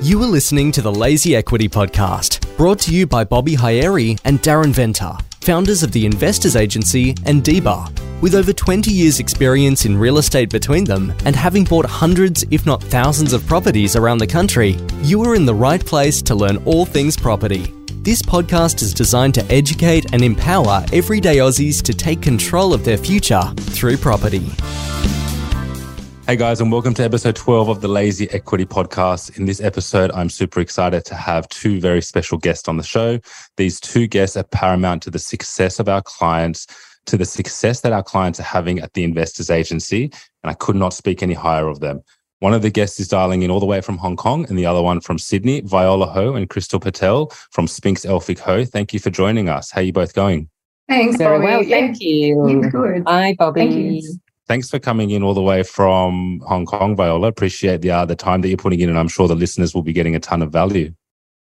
[0.00, 4.40] You are listening to the Lazy Equity Podcast, brought to you by Bobby Haeri and
[4.40, 8.20] Darren Venter, founders of the Investors Agency and DBA.
[8.20, 12.64] With over 20 years' experience in real estate between them and having bought hundreds, if
[12.64, 16.58] not thousands, of properties around the country, you are in the right place to learn
[16.58, 17.74] all things property.
[18.04, 22.98] This podcast is designed to educate and empower everyday Aussies to take control of their
[22.98, 24.48] future through property.
[26.28, 29.38] Hey guys, and welcome to episode 12 of the Lazy Equity Podcast.
[29.38, 33.18] In this episode, I'm super excited to have two very special guests on the show.
[33.56, 36.66] These two guests are paramount to the success of our clients,
[37.06, 40.04] to the success that our clients are having at the Investors Agency,
[40.42, 42.02] and I could not speak any higher of them.
[42.40, 44.66] One of the guests is dialing in all the way from Hong Kong, and the
[44.66, 48.66] other one from Sydney, Viola Ho and Krystal Pertel from Spinks Elphick Ho.
[48.66, 49.70] Thank you for joining us.
[49.70, 50.50] How are you both going?
[50.90, 51.44] Thanks, Very Bobby.
[51.46, 51.76] well, Yeah.
[51.80, 52.48] thank you.
[52.62, 53.02] Yeah, good.
[53.06, 54.02] Hi, Bobby.
[54.48, 57.28] Thanks for coming in all the way from Hong Kong, Viola.
[57.28, 59.82] Appreciate the uh, the time that you're putting in, and I'm sure the listeners will
[59.82, 60.92] be getting a ton of value.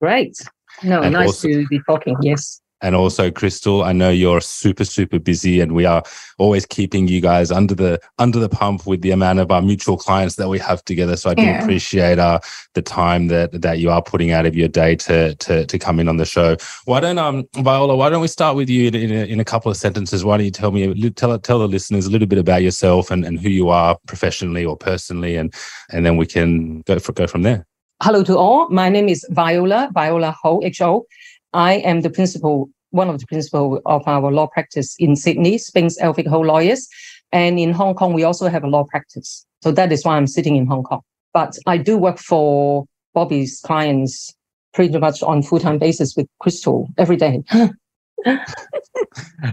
[0.01, 0.35] Great.
[0.83, 2.17] No, And nice also- to be talking.
[2.21, 2.61] Yes.
[2.85, 6.03] And also, Krystal, I know you're super, super busy, and we are
[6.37, 9.97] always keeping you guys under the under the pump with the amount of our mutual
[9.97, 11.15] clients that we have together.
[11.17, 11.63] So I do Yeah.
[11.63, 12.39] appreciate uh,
[12.75, 15.99] the time that that you are putting out of your day to to to come
[15.99, 16.57] in on the show.
[16.85, 17.95] Why don't um Viola?
[17.95, 20.23] Why don't we start with you in, in, a, in a couple of sentences?
[20.23, 23.25] Why don't you tell me tell tell the listeners a little bit about yourself and,
[23.25, 25.51] and who you are professionally or personally, and
[25.91, 27.65] and then we can go for, go from there.
[28.03, 28.69] Hello to all.
[28.69, 31.07] My name is Viola, Viola Ho, H-O.
[31.55, 35.97] I am the principal, one of the principal of our law practice in Sydney, Spinks
[35.99, 36.87] Elphick Ho Lawyers.
[37.31, 39.45] And in Hong Kong, we also have a law practice.
[39.61, 41.01] So that is why I'm sitting in Hong Kong.
[41.33, 44.33] But I do work for Bobby's clients
[44.73, 47.43] pretty much on full-time basis with Crystal every day.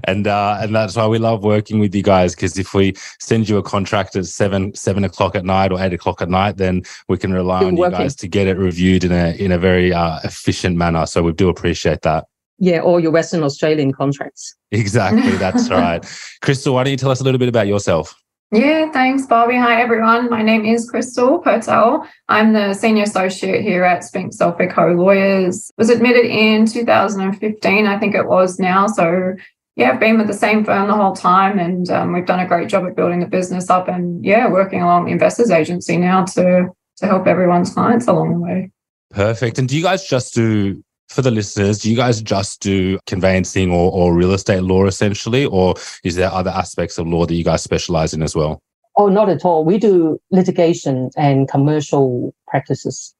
[0.05, 3.49] and uh, and that's why we love working with you guys because if we send
[3.49, 6.83] you a contract at seven seven o'clock at night or eight o'clock at night, then
[7.09, 9.93] we can rely on you guys to get it reviewed in a in a very
[9.93, 11.07] uh, efficient manner.
[11.07, 12.27] So we do appreciate that.
[12.63, 14.55] Yeah, or your Western Australian contracts.
[14.71, 16.01] Exactly, that's right.
[16.45, 18.15] Krystal, why don't you tell us a little bit about yourself?
[18.53, 19.57] Yeah, thanks, Bobby.
[19.57, 20.31] Hi, everyone.
[20.31, 22.07] My name is Krystal Pertel.
[22.29, 25.73] I'm the senior associate here at Spinks Elphick Ho Lawyers.
[25.77, 28.87] Was admitted in 2015, I think it was now.
[28.87, 29.35] So,
[29.75, 32.47] yeah, I've been with the same firm the whole time, and um, we've done a
[32.47, 33.89] great job at building the business up.
[33.89, 36.69] And yeah, working along the investors agency now to
[36.99, 38.71] to help everyone's clients along the way.
[39.11, 39.59] Perfect.
[39.59, 41.79] And do you guys just do for the listeners?
[41.79, 45.75] Do you guys just do conveyancing or, or real estate law essentially, or
[46.05, 48.61] is there other aspects of law that you guys specialize in as well?
[48.97, 49.65] Oh, not at all.
[49.65, 53.15] We do litigation and commercial practices.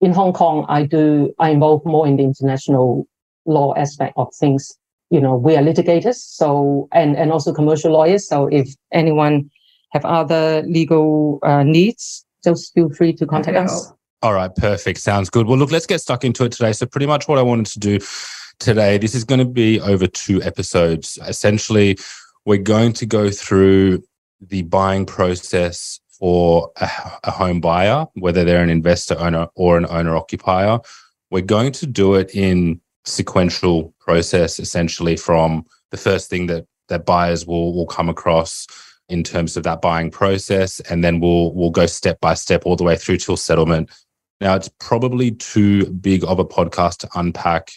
[0.00, 3.06] In Hong Kong, I do, I involve more in the international
[3.46, 4.76] law aspect of things.
[5.10, 8.28] You know, we are litigators, so, and, and also commercial lawyers.
[8.28, 9.50] So if anyone
[9.92, 13.92] have other legal uh, needs, just feel free to contact Happy to us.
[14.24, 15.00] All right, perfect.
[15.00, 15.46] Sounds good.
[15.46, 16.72] Well, look, let's get stuck into it today.
[16.72, 17.98] So, pretty much what I wanted to do
[18.58, 21.18] today, this is going to be over two episodes.
[21.28, 21.98] Essentially,
[22.46, 24.02] we're going to go through
[24.40, 26.88] the buying process for a,
[27.24, 30.78] a home buyer, whether they're an investor owner or an owner occupier.
[31.30, 37.04] We're going to do it in sequential process, essentially from the first thing that that
[37.04, 38.66] buyers will will come across
[39.10, 42.76] in terms of that buying process, and then we'll we'll go step by step all
[42.76, 43.90] the way through till settlement.
[44.40, 47.72] Now, it's probably too big of a podcast to unpack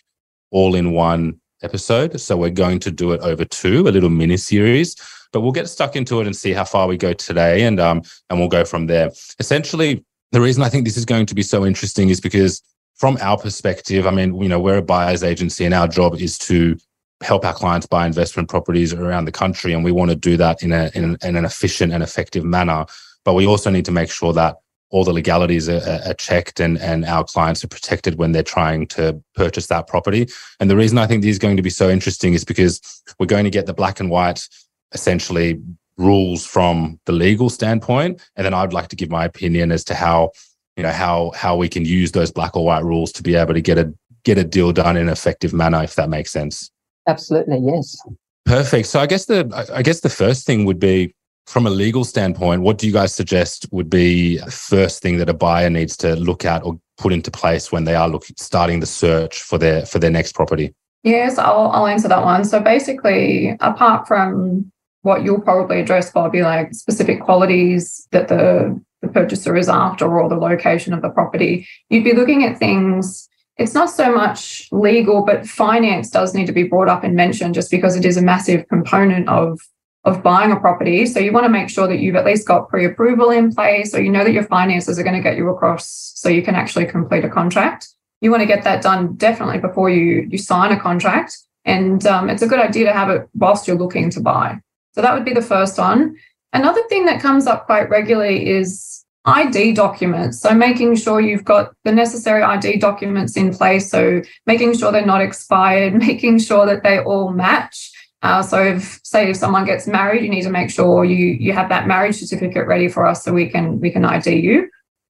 [0.52, 2.20] all in one episode.
[2.20, 4.96] So we're going to do it over two, a little mini series,
[5.32, 7.64] but we'll get stuck into it and see how far we go today.
[7.64, 9.12] And, um, and we'll go from there.
[9.40, 12.62] Essentially, the reason I think this is going to be so interesting is because
[12.96, 16.38] from our perspective, I mean, you know, we're a buyer's agency and our job is
[16.40, 16.78] to
[17.22, 19.74] help our clients buy investment properties around the country.
[19.74, 22.86] And we want to do that in, a, in, in an efficient and effective manner.
[23.24, 24.58] But we also need to make sure that
[24.90, 28.44] all the legalities are, are- are checked and, and our clients are protected when they're
[28.44, 30.28] trying to purchase that property.
[30.60, 32.82] And the reason I think this is going to be so interesting is because
[33.20, 34.48] we're going to get the black and white,
[34.94, 35.62] essentially,
[35.98, 38.22] rules from the legal standpoint.
[38.36, 40.32] And then I'd like to give my opinion as to how,
[40.76, 43.56] you know, how how we can use those black or white rules to be able
[43.56, 43.94] to get a
[44.24, 46.70] get a deal done in an effective manner, if that makes sense.
[47.08, 47.98] Absolutely, yes.
[48.46, 48.88] Perfect.
[48.88, 51.14] So I guess the I guess the first thing would be
[51.48, 55.34] from a legal standpoint, what do you guys suggest would be first thing that a
[55.34, 58.86] buyer needs to look at or put into place when they are looking starting the
[58.86, 60.74] search for their for their next property?
[61.04, 62.44] Yes, I'll, I'll answer that one.
[62.44, 64.70] So basically, apart from
[65.04, 70.28] what you'll probably address, Bobby, like specific qualities that the, the purchaser is after or
[70.28, 73.30] the location of the property, you'd be looking at things.
[73.56, 77.54] It's not so much legal, but finance does need to be brought up and mentioned
[77.56, 79.62] just because it is a massive component of
[80.08, 81.06] of buying a property.
[81.06, 84.02] So you want to make sure that you've at least got pre-approval in place or
[84.02, 86.86] you know that your finances are going to get you across so you can actually
[86.86, 87.90] complete a contract.
[88.22, 91.38] You want to get that done definitely before you you sign a contract.
[91.66, 94.62] And um, it's a good idea to have it whilst you're looking to buy.
[94.94, 96.16] So that would be the first one.
[96.54, 100.40] Another thing that comes up quite regularly is ID documents.
[100.40, 103.92] So making sure you've got the necessary ID documents in place.
[103.92, 107.92] So making sure they're not expired, making sure that they all match.
[108.22, 111.54] Uh, so if say if someone gets married, you need to make sure you you
[111.54, 114.70] have that marriage certificate ready for us so we can we can ID you.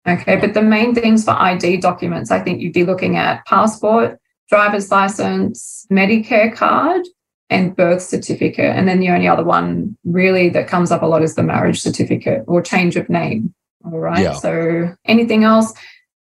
[0.09, 4.19] Okay, but the main things for ID documents, I think you'd be looking at passport,
[4.49, 7.03] driver's license, Medicare card,
[7.51, 8.77] and birth certificate.
[8.77, 11.81] And then the only other one really that comes up a lot is the marriage
[11.81, 13.55] certificate or change of name.
[13.85, 14.23] All right.
[14.23, 14.35] Yeah.
[14.35, 15.73] So anything else,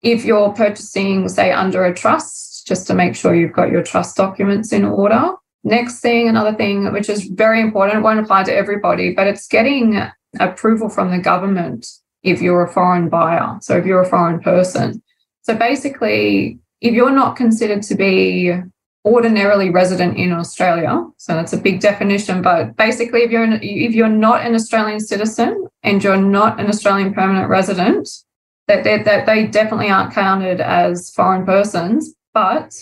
[0.02, 4.16] if you're purchasing, say, under a trust, just to make sure you've got your trust
[4.16, 5.32] documents in order.
[5.66, 9.48] Next thing, another thing which is very important, it won't apply to everybody, but it's
[9.48, 10.00] getting
[10.38, 11.88] approval from the government
[12.22, 13.58] if you're a foreign buyer.
[13.60, 15.02] So if you're a foreign person.
[15.42, 18.52] So basically, if you're not considered to be
[19.04, 21.04] ordinarily resident in Australia.
[21.16, 22.42] So that's a big definition.
[22.42, 26.68] But basically, if you're an, if you're not an Australian citizen and you're not an
[26.68, 28.08] Australian permanent resident,
[28.68, 32.14] that that they definitely aren't counted as foreign persons.
[32.34, 32.72] But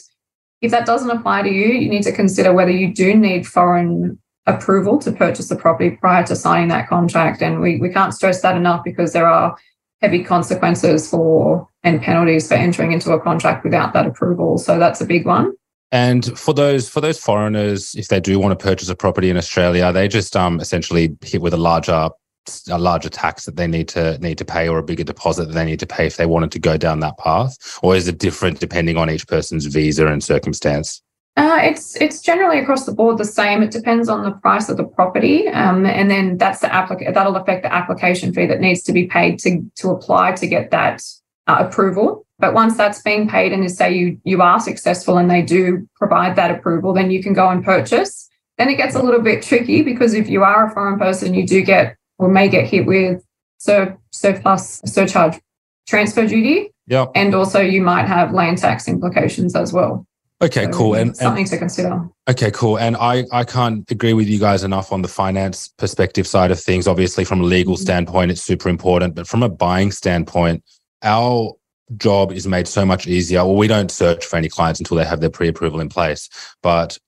[0.64, 4.19] if that doesn't apply to you, you need to consider whether you do need foreign
[4.46, 7.43] approval to purchase the property prior to signing that contract.
[7.43, 9.56] And we, we can't stress that enough because there are
[10.02, 14.58] heavy consequences for and penalties for entering into a contract without that approval.
[14.58, 15.52] So that's a big one.
[15.93, 19.37] And for those for those foreigners, if they do want to purchase a property in
[19.37, 22.08] Australia, they just um, essentially hit with a larger
[22.70, 25.55] a larger tax that they need to need to pay or a bigger deposit that
[25.55, 28.19] they need to pay if they wanted to go down that path, or is it
[28.19, 31.02] different depending on each person's visa and circumstance?
[31.37, 33.62] Uh, it's it's generally across the board the same.
[33.62, 37.37] It depends on the price of the property, um, and then that's the applic- that'll
[37.37, 41.02] affect the application fee that needs to be paid to to apply to get that
[41.49, 42.25] uh, approval.
[42.38, 46.37] But once that's been paid and say you you are successful and they do provide
[46.37, 48.29] that approval, then you can go and purchase.
[48.56, 51.44] Then it gets a little bit tricky because if you are a foreign person, you
[51.44, 53.25] do get or may get hit with
[53.58, 55.40] sur, surplus surcharge
[55.88, 56.70] transfer duty.
[56.87, 57.06] Yeah.
[57.14, 60.06] And also you might have land tax implications as well.
[60.43, 60.94] Okay, so cool.
[60.94, 62.08] And something and, to consider.
[62.28, 62.78] Okay, cool.
[62.78, 66.61] And I, I can't agree with you guys enough on the finance perspective side of
[66.61, 66.87] things.
[66.87, 67.82] Obviously, from a legal mm-hmm.
[67.82, 69.14] standpoint, it's super important.
[69.14, 70.62] But from a buying standpoint,
[71.02, 71.52] our
[71.96, 73.44] job is made so much easier.
[73.44, 76.28] Well, we don't search for any clients until they have their pre approval in place.
[76.62, 76.99] But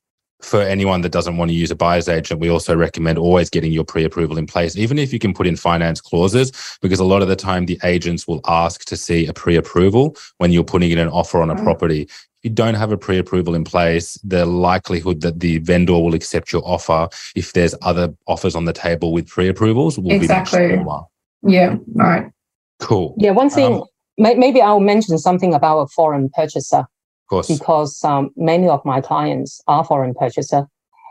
[0.47, 3.73] for anyone that doesn't want to use a buyer's agent, we also recommend always getting
[3.73, 7.05] your pre approval in place, even if you can put in finance clauses, because a
[7.05, 10.65] lot of the time the agents will ask to see a pre approval when you're
[10.65, 11.65] putting in an offer on a mm.
[11.65, 12.03] property.
[12.03, 16.15] If you don't have a pre approval in place, the likelihood that the vendor will
[16.15, 20.61] accept your offer if there's other offers on the table with pre approvals will exactly.
[20.61, 21.03] be much smaller.
[21.43, 22.31] Yeah, right.
[22.79, 23.17] Cool.
[23.19, 23.85] Yeah, one thing, um,
[24.17, 26.87] maybe I'll mention something about a foreign purchaser.
[27.26, 27.49] Of course.
[27.49, 30.67] Because um, many of my clients are foreign purchaser.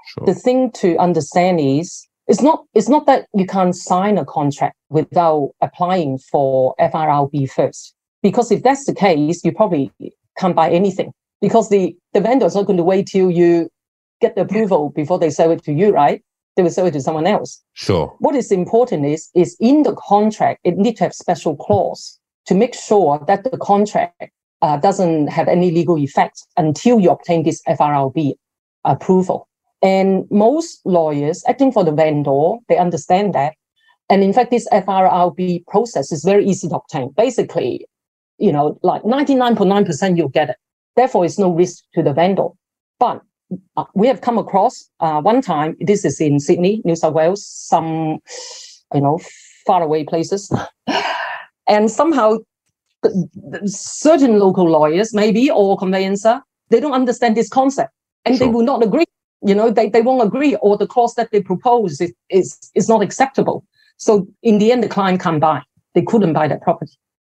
[0.08, 0.26] Sure.
[0.26, 4.76] The thing to understand is it's not it's not that you can't sign a contract
[4.90, 7.94] without applying for FIRB first.
[8.22, 9.92] Because if that's the case, you probably
[10.38, 13.70] can't buy anything because the, the vendor is not going to wait till you
[14.22, 16.24] get the approval before they sell it to you, right?
[16.56, 17.62] They will sell it to someone else.
[17.74, 18.16] Sure.
[18.20, 22.56] What is important is is in the contract, it needs to have special clause to
[22.56, 24.32] make sure that the contract
[24.66, 28.34] uh, doesn't have any legal effect until you obtain this FIRB
[28.84, 29.48] approval.
[29.84, 33.54] And most lawyers acting for the vendor, they understand that.
[34.10, 37.14] And in fact, this FIRB process is very easy to obtain.
[37.16, 37.86] Basically,
[38.40, 40.58] you know, like 99.9% you'll get it.
[40.96, 42.48] Therefore, it's no risk to the vendor.
[43.00, 43.22] But
[43.78, 47.46] uh, we have come across uh, one time, this is in Sydney, New South Wales,
[47.46, 48.18] some,
[48.96, 49.20] you know,
[49.68, 50.52] far away places.
[51.68, 52.38] and somehow
[53.66, 57.92] certain local lawyers, maybe, or conveyancer, they don't understand this concept
[58.26, 58.48] and sure.
[58.48, 59.06] they will not agree.
[59.42, 62.90] You know, they, they won't agree, or the clause that they propose is, is, is
[62.90, 63.66] not acceptable.
[63.98, 65.62] So in the end, the client can't buy.
[65.94, 66.94] They couldn't buy that property.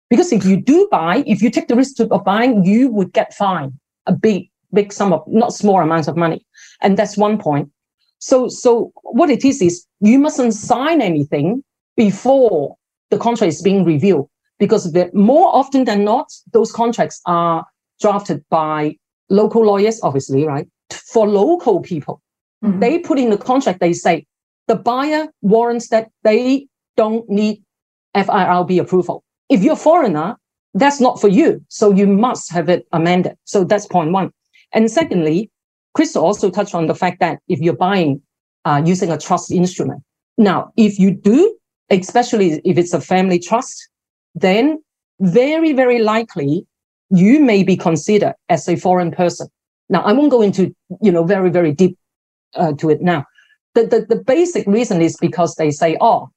[0.08, 3.34] Because if you do buy, if you take the risk of buying, you would get
[3.34, 3.72] fined
[4.06, 6.46] a big, big sum of not small amounts of money.
[6.80, 7.70] And that's one point.
[8.18, 11.64] So, so what it is is you mustn't sign anything
[11.96, 12.76] before
[13.10, 14.26] the contract is being reviewed
[14.58, 17.64] because more often than not, those contracts are
[18.00, 18.96] drafted by
[19.28, 20.68] local lawyers, obviously, right?
[20.90, 22.22] For local people,
[22.64, 22.80] mm-hmm.
[22.80, 24.26] they put in the contract, they say
[24.68, 27.62] the buyer warrants that they don't need
[28.14, 29.22] FIRB approval.
[29.48, 30.36] If you're a foreigner,
[30.74, 31.64] that's not for you.
[31.68, 33.36] So you must have it amended.
[33.44, 34.30] So that's point one.
[34.72, 35.50] And secondly,
[35.94, 38.20] Chris also touched on the fact that if you're buying
[38.64, 40.02] uh, using a trust instrument,
[40.36, 41.56] Now, if you do,
[41.90, 43.88] especially if it's a family trust,
[44.36, 44.80] then
[45.20, 46.66] very, very likely
[47.10, 49.48] you may be considered as a foreign person.
[49.88, 51.98] Now, I won't go into, you know, very, very deep
[52.54, 53.24] uh, to it now.
[53.74, 56.30] The, the, the basic reason is because they say, oh,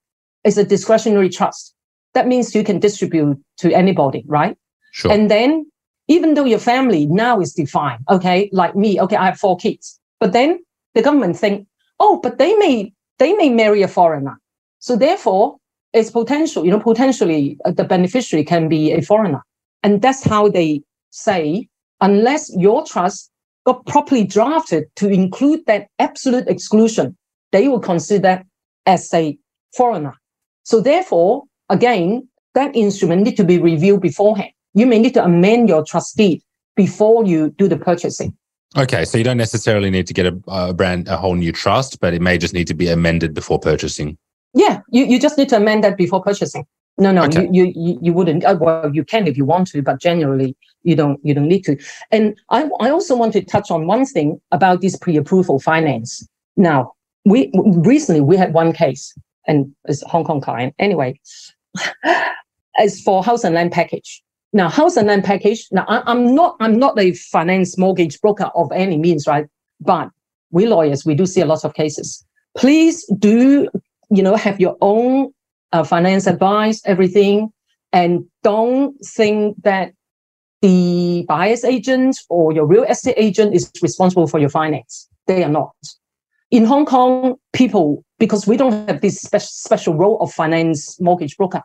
[0.43, 1.75] it's a discretionary trust.
[2.13, 4.57] That means you can distribute to anybody, right?
[4.91, 5.11] Sure.
[5.11, 5.69] And then
[6.07, 9.99] even though your family now is defined, okay, like me, okay, I have four kids,
[10.19, 10.59] but then
[10.95, 11.67] the government think,
[11.99, 14.39] oh, but they may they may marry a foreigner,
[14.79, 15.57] so therefore
[15.93, 19.43] it's potential, you know, potentially uh, the beneficiary can be a foreigner,
[19.83, 20.81] and that's how they
[21.11, 21.67] say
[22.01, 23.31] unless your trust
[23.65, 27.17] got properly drafted to include that absolute exclusion,
[27.51, 28.45] they will consider that
[28.85, 29.37] as a
[29.75, 30.13] foreigner.
[30.63, 35.69] So therefore, again, that instrument need to be reviewed beforehand you may need to amend
[35.69, 36.41] your trust deed
[36.75, 38.35] before you do the purchasing.
[38.77, 41.99] Okay, so you don't necessarily need to get a, a, brand, a whole new trust,
[41.99, 44.17] but it may just need to be amended before purchasing.
[44.53, 46.65] Yeah, you, you just need to amend that before purchasing.
[46.97, 47.47] No, no, okay.
[47.51, 48.43] you, you you wouldn't.
[48.43, 51.63] Uh, well, you can if you want to, but generally you don't you don't need
[51.65, 51.77] to.
[52.11, 56.27] And I I also want to touch on one thing about this pre-approval finance.
[56.57, 59.13] Now, we recently we had one case,
[59.47, 61.19] and it's Hong Kong client anyway.
[62.77, 65.67] as for house and land package, now, house and land package.
[65.71, 69.45] Now, I, am not I'm not a finance mortgage broker of any means, right?
[69.79, 70.09] But
[70.51, 72.25] we lawyers, we do see a lot of cases.
[72.57, 73.69] Please do,
[74.09, 75.31] you know, have your own
[75.71, 77.51] uh, finance advice, everything,
[77.93, 79.93] and don't think that
[80.61, 85.07] the buyer's agent or your real estate agent is responsible for your finance.
[85.27, 85.73] They are not.
[86.51, 91.37] In Hong Kong, people, because we don't have this spe- special role of finance mortgage
[91.37, 91.61] broker,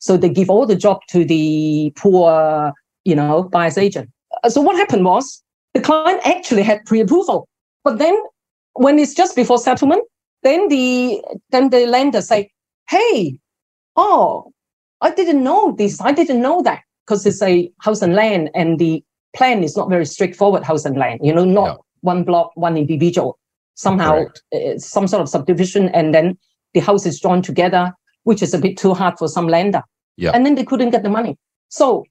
[0.00, 2.72] so they give all the job to the poor,
[3.04, 4.10] you know, buyer's agent.
[4.44, 7.48] Uh, so what happened was the client actually had pre-approval,
[7.82, 8.16] but then
[8.74, 10.04] when it's just before settlement,
[10.42, 12.50] then the then the lender say,
[12.88, 13.38] "Hey,
[13.96, 14.52] oh,
[15.00, 16.00] I didn't know this.
[16.00, 19.02] I didn't know that because it's a house and land, and the
[19.34, 21.20] plan is not very straightforward house and land.
[21.22, 21.76] You know, not yeah.
[22.00, 23.38] one block, one individual.
[23.74, 24.24] Somehow,
[24.54, 26.38] uh, some sort of subdivision, and then
[26.72, 27.92] the house is drawn together
[28.26, 29.82] which is a bit too hard for some lender.
[30.16, 30.32] Yeah.
[30.34, 31.38] And then they couldn't get the money.
[31.68, 32.04] So,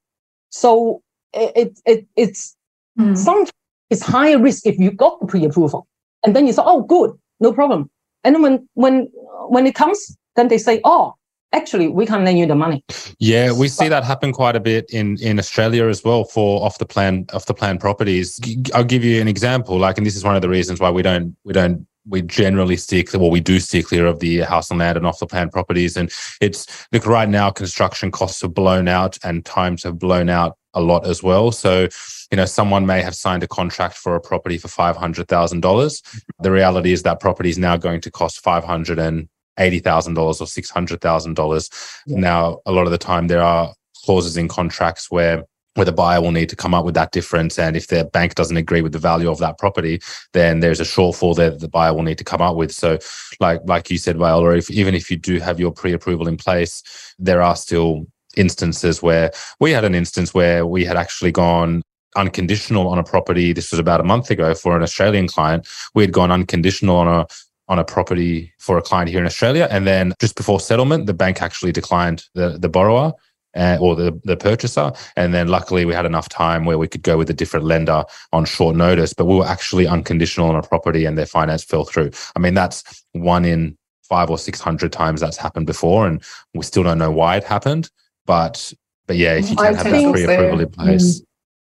[0.50, 1.01] so
[1.34, 2.55] it, it it's
[2.98, 3.17] mm.
[3.17, 3.46] some
[3.89, 5.86] it's higher risk if you got the pre-approval,
[6.24, 7.89] and then you thought, oh, good, no problem.
[8.25, 9.08] And then when when
[9.48, 11.13] when it comes, then they say, oh,
[11.53, 12.84] actually we can't lend you the money.
[13.20, 16.77] Yeah we see that happen quite a bit in in australia as well for off
[16.77, 18.39] the plan off the plan properties.
[18.74, 21.01] I'll give you an example like and this is one of the reasons why we
[21.01, 24.69] don't we don't we generally steer clear, well, we do steer clear of the house
[24.69, 25.97] and land and off the plan properties.
[25.97, 30.57] And it's look right now, construction costs have blown out and times have blown out
[30.74, 31.51] a lot as well.
[31.51, 31.88] So,
[32.31, 35.62] you know, someone may have signed a contract for a property for five hundred thousand
[35.62, 36.01] dollars.
[36.39, 40.15] The reality is that property is now going to cost five hundred and eighty thousand
[40.15, 41.35] dollars or six hundred thousand yeah.
[41.35, 41.69] dollars.
[42.07, 45.43] Now, a lot of the time, there are clauses in contracts where
[45.75, 47.60] where the buyer will need to come up with that difference.
[47.60, 50.01] And if their bank doesn't agree with the value of that property,
[50.34, 52.72] then there's a shortfall there that the buyer will need to come up with.
[52.72, 52.98] So,
[53.39, 56.82] like like you said, Viola, if, even if you do have your pre-approval in place,
[57.20, 61.82] there are still instances where we had an instance where we had actually gone
[62.15, 63.53] unconditional on a property.
[63.53, 65.67] This was about a month ago for an Australian client.
[65.94, 67.27] We had gone unconditional on a
[67.67, 69.67] on a property for a client here in Australia.
[69.72, 73.13] And then just before settlement, the bank actually declined the, the borrower
[73.55, 74.91] uh, or the, the purchaser.
[75.15, 78.03] And then luckily we had enough time where we could go with a different lender
[78.33, 81.85] on short notice, but we were actually unconditional on a property and their finance fell
[81.85, 82.12] through.
[82.35, 86.07] I mean, that's one in five or 600 times that's happened before.
[86.07, 86.21] And
[86.53, 87.89] we still don't know why it happened.
[88.25, 88.74] But,
[89.07, 91.21] but yeah, if you can I have that pre approval in place.
[91.21, 91.25] Mm,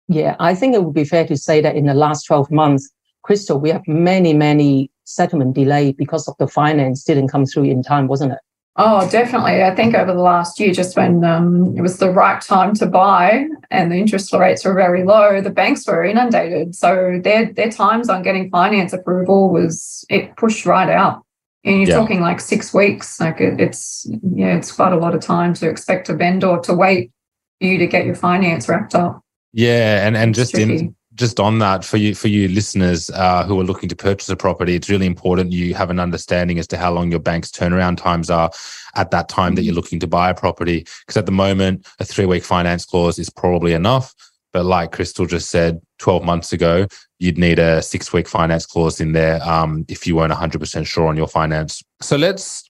[0.09, 2.91] yeah, I think it would be fair to say that in the last 12 months,
[3.27, 7.83] Krystal, we have many, many settlement delay because of the finance didn't come through in
[7.83, 8.39] time, wasn't it?
[8.81, 9.65] Oh, definitely.
[9.65, 12.87] I think over the last year, just when um, it was the right time to
[12.87, 16.77] buy and the interest rates were very low, the banks were inundated.
[16.77, 21.25] So their their times on getting finance approval was it pushed right out.
[21.65, 21.97] And you're yeah.
[21.97, 23.19] talking like six weeks.
[23.19, 26.73] Like it, it's yeah, it's quite a lot of time to expect a vendor to
[26.73, 27.11] wait
[27.61, 29.21] for you to get your finance wrapped up.
[29.53, 30.79] Yeah, and and it's just tricky.
[30.79, 34.29] in just on that for you for you listeners uh, who are looking to purchase
[34.29, 37.51] a property it's really important you have an understanding as to how long your bank's
[37.51, 38.51] turnaround times are
[38.95, 39.77] at that time that you're mm-hmm.
[39.77, 43.29] looking to buy a property because at the moment a three week finance clause is
[43.29, 44.15] probably enough
[44.53, 46.87] but like Krystal just said 12 months ago
[47.19, 51.09] you'd need a six week finance clause in there um, if you weren't 100% sure
[51.09, 52.65] on your finance so let's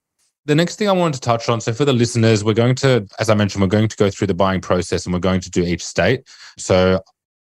[0.47, 3.07] the next thing I wanted to touch on, so for the listeners, we're going to,
[3.19, 5.51] as I mentioned, we're going to go through the buying process and we're going to
[5.51, 6.27] do each state.
[6.57, 7.03] So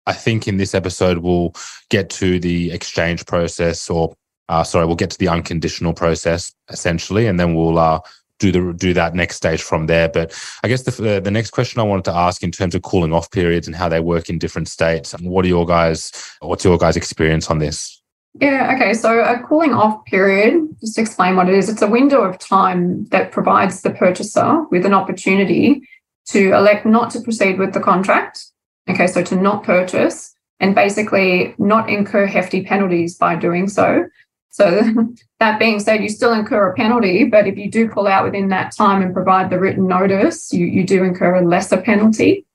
[0.07, 1.55] I think in this episode, we'll
[1.91, 4.15] get to the exchange process or
[4.49, 8.01] uh, sorry, we'll get to the unconditional process essentially, and then we'll uh,
[8.39, 10.09] do the do that next stage from there.
[10.09, 13.13] But I guess the the next question I wanted to ask in terms of cooling
[13.13, 15.15] off periods and how they work in different states.
[15.15, 16.13] and What are your guys?
[16.41, 18.01] What's your guys' experience on this?
[18.41, 18.93] Yeah, okay.
[18.93, 23.07] So a cooling off period, just explain what it is, it's a window of time
[23.07, 25.89] that provides the purchaser with an opportunity
[26.27, 28.45] to elect not to proceed with the contract.
[28.89, 34.07] Okay, so to not purchase and basically not incur hefty penalties by doing so.
[34.51, 34.81] So
[35.41, 38.49] that being said, you still incur a penalty, but if you do pull out within
[38.49, 42.47] that time and provide the written notice, you, you do incur a lesser penalty.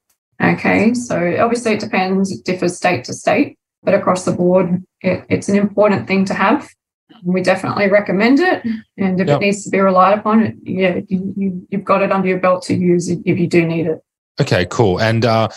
[0.42, 5.24] Okay, so obviously it depends, it differs state to state, but across the board, it,
[5.30, 6.68] it's an important thing to have.
[7.24, 8.66] We definitely recommend it.
[8.98, 9.38] And if yep.
[9.38, 12.40] it needs to be relied upon, it, yeah, you, you, you've got it under your
[12.40, 14.04] belt to use if you do need it.
[14.40, 15.00] Okay, cool.
[15.00, 15.50] And uh,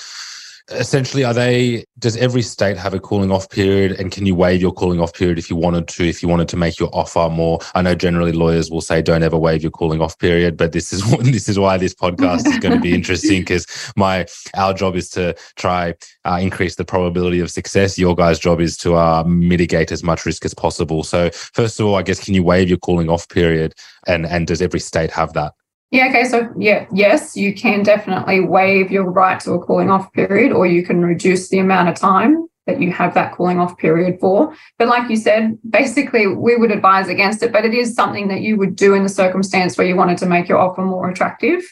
[0.71, 3.93] essentially are they does every state have a cooling off period?
[3.93, 6.49] And can you waive your cooling off period if you wanted to if you wanted
[6.49, 7.59] to make your offer more?
[7.75, 10.93] I know generally lawyers will say don't ever waive your cooling off period but this
[10.93, 13.67] is this is why this podcast is going to be interesting because
[13.97, 15.95] my our job is to try
[16.25, 17.99] uh, increase the probability of success.
[17.99, 21.03] Your guys job is to uh, mitigate as much risk as possible.
[21.03, 23.75] So first of all i guess can you waive your cooling off period?
[24.07, 25.53] And and does every state have that
[25.91, 26.25] yeah, okay.
[26.25, 30.67] So, yeah, yes, you can definitely waive your right to a cooling off period, or
[30.67, 34.55] you can reduce the amount of time that you have that cooling off period for.
[34.79, 38.41] But, like you said, basically, we would advise against it, but it is something that
[38.41, 41.63] you would do in the circumstance where you wanted to make your offer more attractive.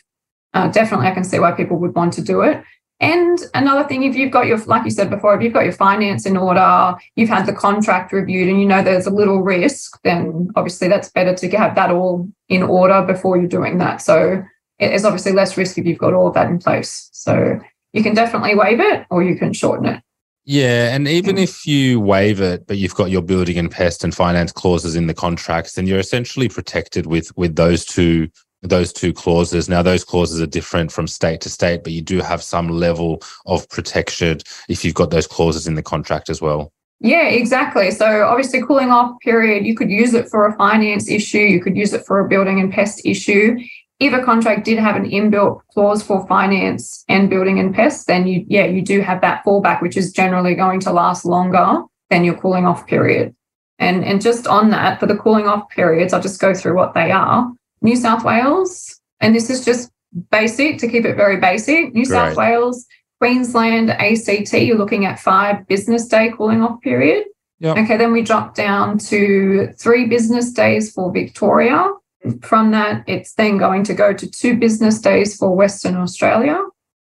[0.54, 2.62] Uh, definitely, I can see why people would want to do it.
[3.02, 5.73] And another thing, if you've got your, like you said before, if you've got your
[5.73, 10.00] finance in order, you've had the contract reviewed and you know there's a little risk,
[10.04, 14.00] then obviously that's better to have that all in order before you're doing that.
[14.00, 14.44] So
[14.78, 17.11] it's obviously less risk if you've got all of that in place.
[17.12, 17.59] So
[17.92, 20.02] you can definitely waive it or you can shorten it.
[20.44, 21.42] Yeah, and even mm.
[21.42, 25.09] if you waive it, but you've got your building and pest and finance clauses in
[25.09, 28.28] the contracts, then you're essentially protected with with those two
[28.62, 29.69] those two clauses.
[29.69, 33.23] Now, those clauses are different from state to state, but you do have some level
[33.47, 34.38] of protection
[34.69, 36.73] if you've got those clauses in the contract as well.
[37.00, 37.90] Yeah, exactly.
[37.90, 41.76] So, obviously, cooling off period, you could use it for a finance issue, you could
[41.76, 43.58] use it for a building and pest issue.
[43.99, 48.26] If a contract did have an inbuilt clause for finance and building and pest, then
[48.26, 52.25] you, yeah, you do have that fallback, which is generally going to last longer than
[52.25, 53.34] your cooling off period.
[53.78, 56.95] And, and just on that, for the cooling off periods, I'll just go through what
[56.95, 57.52] they are.
[57.82, 59.90] New South Wales, and this is just
[60.30, 61.92] basic to keep it very basic.
[61.92, 62.08] New Great.
[62.08, 62.86] South Wales,
[63.21, 67.25] Queensland, ACT, you're looking at five business day cooling off period.
[67.60, 67.76] Yep.
[67.78, 71.92] Okay, then we drop down to three business days for Victoria.
[72.40, 76.60] From that, it's then going to go to two business days for Western Australia.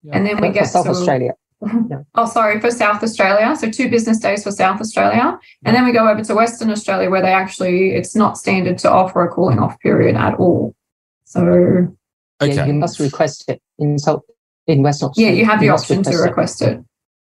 [0.03, 0.15] Yep.
[0.15, 1.33] And then we get South to, Australia.
[2.15, 3.55] Oh, sorry, for South Australia.
[3.55, 5.37] So two business days for South Australia.
[5.65, 8.91] And then we go over to Western Australia where they actually, it's not standard to
[8.91, 10.75] offer a cooling off period at all.
[11.25, 11.41] So
[12.41, 12.55] okay.
[12.55, 14.21] Yeah, you must request it in South
[14.67, 15.33] in Western Australia.
[15.33, 16.79] Yeah, you have the you option request to request it.
[16.79, 16.85] it.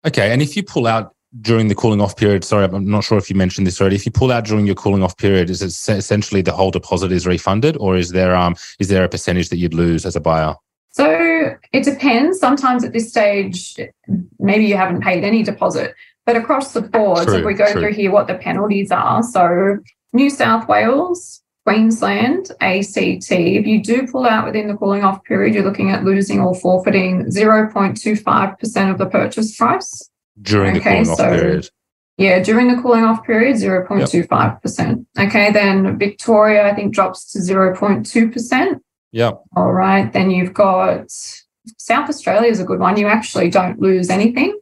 [0.07, 0.31] Okay.
[0.31, 3.29] And if you pull out during the cooling off period, sorry, I'm not sure if
[3.29, 3.95] you mentioned this already.
[3.95, 7.11] If you pull out during your cooling off period, is it essentially the whole deposit
[7.11, 10.21] is refunded, or is there um is there a percentage that you'd lose as a
[10.21, 10.55] buyer?
[10.97, 12.39] So it depends.
[12.39, 13.79] Sometimes at this stage,
[14.39, 15.93] maybe you haven't paid any deposit,
[16.25, 17.81] but across the board, true, if we go true.
[17.81, 19.21] through here what the penalties are.
[19.21, 19.77] So
[20.13, 25.53] New South Wales, Queensland, ACT, if you do pull out within the cooling off period,
[25.53, 30.09] you're looking at losing or forfeiting 0.25% of the purchase price.
[30.41, 31.69] During okay, the cooling so, off period.
[32.17, 35.05] Yeah, during the cooling off period, 0.25%.
[35.15, 35.27] Yep.
[35.27, 38.79] Okay, then Victoria, I think, drops to 0.2%.
[39.17, 39.31] Yeah.
[39.55, 40.13] All right.
[40.13, 42.97] Then you've got South Australia is a good one.
[42.97, 44.55] You actually don't lose anything.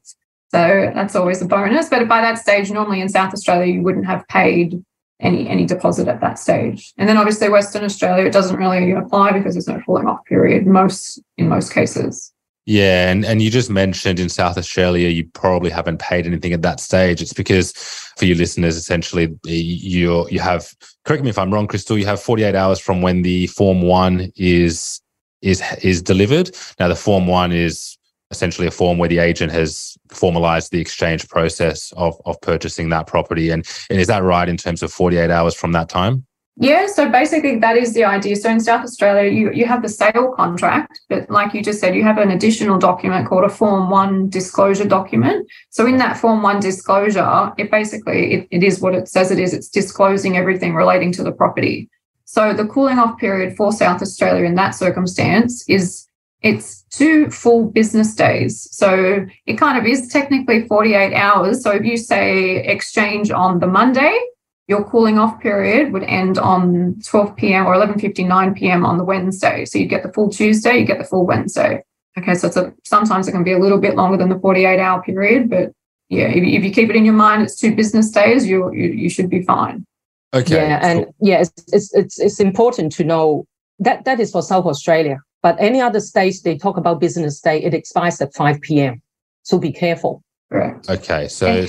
[0.54, 1.90] So that's always a bonus.
[1.90, 4.82] But by that stage, normally in South Australia, you wouldn't have paid
[5.20, 6.94] any any deposit at that stage.
[6.98, 10.66] And then obviously Western Australia, it doesn't really apply because there's no falling off period
[10.66, 12.32] most in most cases.
[12.66, 16.64] Yeah, and, and you just mentioned in South Australia, you probably haven't paid anything at
[16.64, 17.22] that stage.
[17.22, 17.74] It's because
[18.18, 20.74] for your listeners, essentially, you you have
[21.04, 22.00] correct me if I'm wrong, Krystal.
[22.00, 25.00] You have 48 hours from when the Form One is
[25.44, 26.56] is is delivered.
[26.80, 28.00] Now, the Form One is
[28.32, 33.06] essentially a form where the agent has formalized the exchange process of of purchasing that
[33.06, 33.52] property.
[33.52, 36.25] And and is that right in terms of 48 hours from that time?
[36.58, 38.38] Yeah, so basically that is the idea.
[38.38, 41.96] So in South Australia, you, you have the sale contract, but like you just said,
[41.96, 45.46] you have an additional document called a Form 1 disclosure document.
[45.70, 49.40] So in that Form 1 disclosure, it basically it, it is what it says it
[49.40, 49.54] is.
[49.54, 51.90] It's disclosing everything relating to the property.
[52.24, 56.08] So the cooling off period for South Australia in that circumstance is
[56.42, 58.70] it's two full business days.
[58.72, 61.62] So it kind of is technically 48 hours.
[61.64, 64.18] So if you say exchange on the Monday,
[64.68, 67.68] your cooling off period would end on 12 p.m.
[67.68, 68.86] or 11:59 p.m.
[68.86, 69.66] on the Wednesday.
[69.66, 71.84] So you get the full Tuesday, you get the full Wednesday.
[72.18, 74.80] Okay, so it's a, sometimes it can be a little bit longer than the 48
[74.80, 75.72] hour period, but
[76.10, 78.90] yeah, if, if you keep it in your mind, it's two business days, you you,
[78.90, 79.86] you should be fine.
[80.34, 80.56] Okay.
[80.56, 83.46] Yeah, and yeah, it's, it's it's it's important to know
[83.80, 85.20] that that is for South Australia.
[85.42, 89.00] But any other states, they talk about business day, it expires at 5 p.m.
[89.44, 90.24] So be careful.
[90.52, 90.90] Correct.
[90.90, 91.28] Okay.
[91.28, 91.68] So,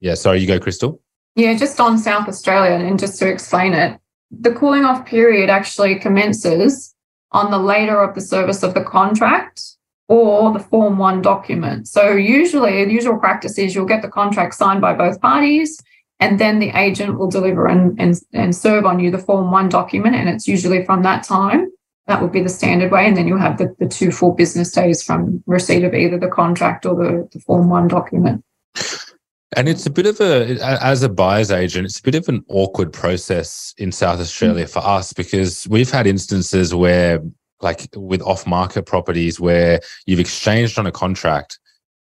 [0.00, 0.98] yeah, sorry, you go, Krystal.
[1.36, 5.96] Yeah, just on South Australia, and just to explain it, the cooling off period actually
[5.96, 6.94] commences
[7.30, 9.60] on the later of the service of the contract
[10.08, 11.88] or the Form 1 document.
[11.88, 15.78] So, usually, the usual practice is you'll get the contract signed by both parties,
[16.20, 19.68] and then the agent will deliver and, and, and serve on you the Form 1
[19.68, 20.16] document.
[20.16, 21.70] And it's usually from that time.
[22.06, 23.06] That would be the standard way.
[23.06, 26.28] And then you'll have the, the two full business days from receipt of either the
[26.28, 28.42] contract or the, the Form 1 document.
[29.56, 32.44] And it's a bit of a, as a buyer's agent, it's a bit of an
[32.48, 34.72] awkward process in South Australia mm-hmm.
[34.72, 37.22] for us because we've had instances where,
[37.62, 41.58] like with off market properties, where you've exchanged on a contract.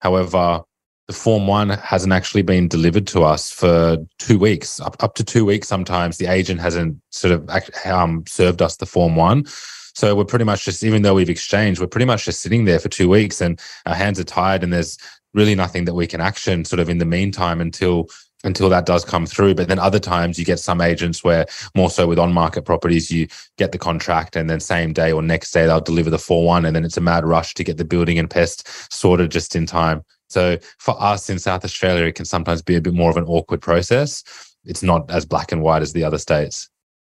[0.00, 0.60] However,
[1.06, 5.24] the Form 1 hasn't actually been delivered to us for two weeks, up, up to
[5.24, 6.18] two weeks sometimes.
[6.18, 7.48] The agent hasn't sort of
[7.86, 9.46] um, served us the Form 1.
[9.94, 12.78] So we're pretty much just, even though we've exchanged, we're pretty much just sitting there
[12.78, 14.98] for two weeks and our hands are tied and there's
[15.38, 18.08] really nothing that we can action sort of in the meantime until
[18.44, 19.54] until that does come through.
[19.54, 23.10] But then other times you get some agents where more so with on market properties,
[23.10, 26.44] you get the contract and then same day or next day they'll deliver the Form
[26.44, 29.56] 1 and then it's a mad rush to get the building and pest sorted just
[29.56, 30.04] in time.
[30.28, 33.24] So for us in South Australia, it can sometimes be a bit more of an
[33.24, 34.22] awkward process.
[34.64, 36.68] It's not as black and white as the other states.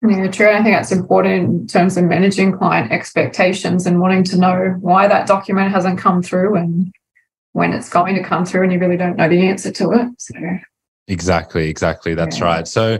[0.06, 0.50] Yeah, true.
[0.50, 5.08] I think that's important in terms of managing client expectations and wanting to know why
[5.08, 6.92] that document hasn't come through and
[7.54, 10.08] when it's going to come through and you really don't know the answer to it.
[10.18, 10.34] So
[11.08, 12.14] Exactly, exactly.
[12.14, 12.44] That's yeah.
[12.44, 12.68] right.
[12.68, 12.98] So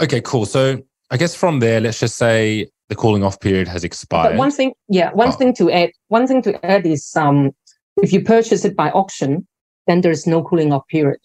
[0.00, 0.46] okay, cool.
[0.46, 4.32] So I guess from there, let's just say the cooling off period has expired.
[4.32, 5.32] But one thing, yeah, one oh.
[5.32, 7.52] thing to add, one thing to add is um
[7.96, 9.46] if you purchase it by auction,
[9.86, 11.20] then there's no cooling off period.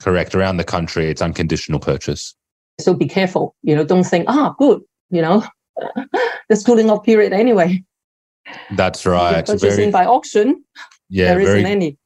[0.00, 0.34] Correct.
[0.34, 2.34] Around the country, it's unconditional purchase.
[2.80, 3.54] So be careful.
[3.62, 5.42] You know, don't think, ah, good, you know,
[6.48, 7.82] there's cooling off period anyway.
[8.72, 9.44] That's right.
[9.44, 10.62] Purchasing very, by auction,
[11.08, 11.98] yeah, there very, isn't any.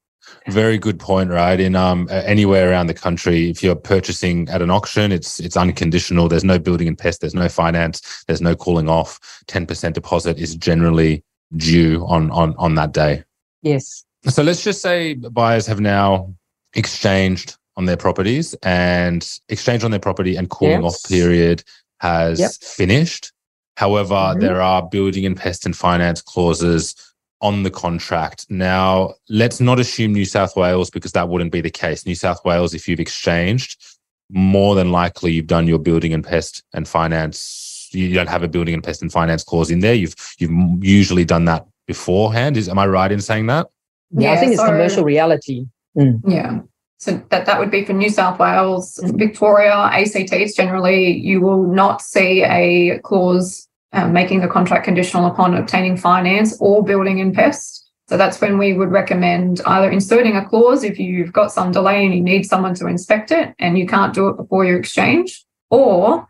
[0.49, 1.59] Very good point, right?
[1.59, 6.29] In um anywhere around the country, if you're purchasing at an auction, it's it's unconditional.
[6.29, 9.19] There's no building and pest, there's no finance, there's no cooling off.
[9.47, 11.25] Ten percent deposit is generally
[11.57, 13.25] due on on on that day.
[13.63, 14.05] Yes.
[14.29, 16.35] So let's just say buyers have now
[16.75, 20.95] exchanged on their properties and exchange on their property and cooling yes.
[20.95, 21.65] off period
[22.01, 22.51] has yep.
[22.61, 23.33] finished.
[23.77, 24.41] However, mm-hmm.
[24.41, 26.95] there are building and pest and finance clauses
[27.41, 28.47] on the contract.
[28.51, 32.05] Now, let's not assume New South Wales because that wouldn't be the case.
[32.05, 33.83] New South Wales, if you've exchanged,
[34.29, 37.89] more than likely you've done your building and pest and finance.
[37.93, 39.95] You don't have a building and pest and finance clause in there.
[39.95, 42.57] You've you've usually done that beforehand.
[42.57, 43.69] Is am I right in saying that?
[44.13, 45.67] Yeah, yeah I think so, it's commercial reality.
[45.97, 46.21] Mm.
[46.27, 46.61] Yeah.
[46.99, 52.03] So that, that would be for New South Wales, Victoria, ACTs generally, you will not
[52.03, 57.89] see a clause um, making the contract conditional upon obtaining finance or building and pest.
[58.09, 62.05] So that's when we would recommend either inserting a clause if you've got some delay
[62.05, 65.45] and you need someone to inspect it and you can't do it before your exchange,
[65.71, 66.29] or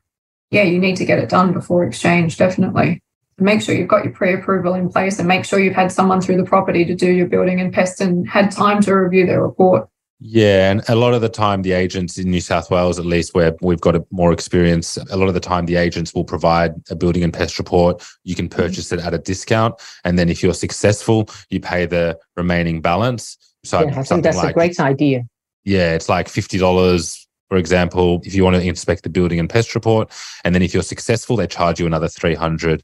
[0.51, 3.03] yeah, you need to get it done before exchange, definitely.
[3.38, 6.20] Make sure you've got your pre approval in place and make sure you've had someone
[6.20, 9.42] through the property to do your building and pest and had time to review their
[9.42, 9.88] report.
[10.22, 13.33] Yeah, and a lot of the time, the agents in New South Wales, at least
[13.33, 16.74] where we've got a more experience, a lot of the time the agents will provide
[16.90, 18.06] a building and pest report.
[18.24, 18.61] You can mm-hmm.
[18.61, 23.38] purchase it at a discount, and then if you're successful, you pay the remaining balance.
[23.64, 25.22] So yeah, I think that's like, a great idea.
[25.64, 29.48] Yeah, it's like fifty dollars, for example, if you want to inspect the building and
[29.48, 30.12] pest report,
[30.44, 32.83] and then if you're successful, they charge you another three hundred.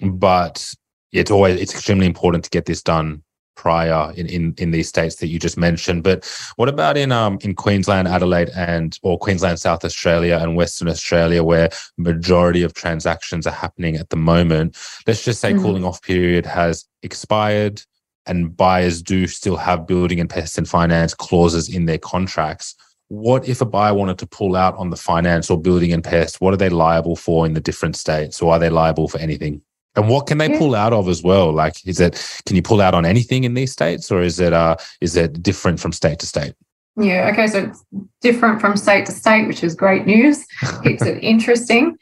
[0.00, 0.74] But
[1.12, 3.22] it's always it's extremely important to get this done
[3.56, 6.02] prior in, in, in these states that you just mentioned.
[6.02, 10.88] But what about in um in Queensland, Adelaide, and or Queensland, South Australia, and Western
[10.88, 14.76] Australia, where majority of transactions are happening at the moment?
[15.06, 15.62] Let's just say mm-hmm.
[15.62, 17.82] cooling off period has expired,
[18.26, 22.74] and buyers do still have building and pest and finance clauses in their contracts.
[23.08, 26.40] What if a buyer wanted to pull out on the finance or building and pest?
[26.40, 29.62] What are they liable for in the different states, or are they liable for anything?
[30.00, 30.58] And what can they yeah.
[30.58, 31.52] pull out of as well?
[31.52, 34.54] Like, is it can you pull out on anything in these states, or is it
[34.54, 36.54] uh is it different from state to state?
[36.96, 37.84] Yeah, okay, so it's
[38.22, 40.46] different from state to state, which is great news.
[40.82, 41.98] Keeps it interesting.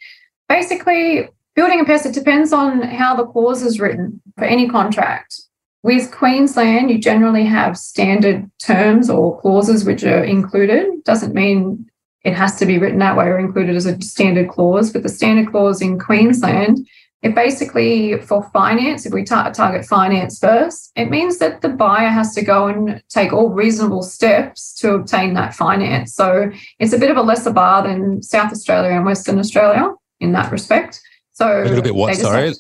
[0.49, 5.41] Basically, building a pest, it depends on how the clause is written for any contract.
[5.83, 11.05] With Queensland, you generally have standard terms or clauses which are included.
[11.05, 11.89] Doesn't mean
[12.25, 14.93] it has to be written that way or included as a standard clause.
[14.93, 16.87] But the standard clause in Queensland,
[17.23, 22.09] it basically for finance, if we tar- target finance first, it means that the buyer
[22.09, 26.15] has to go and take all reasonable steps to obtain that finance.
[26.15, 30.33] So it's a bit of a lesser bar than South Australia and Western Australia in
[30.33, 31.01] that respect.
[31.33, 32.15] So A little bit what?
[32.17, 32.47] Sorry.
[32.47, 32.55] have-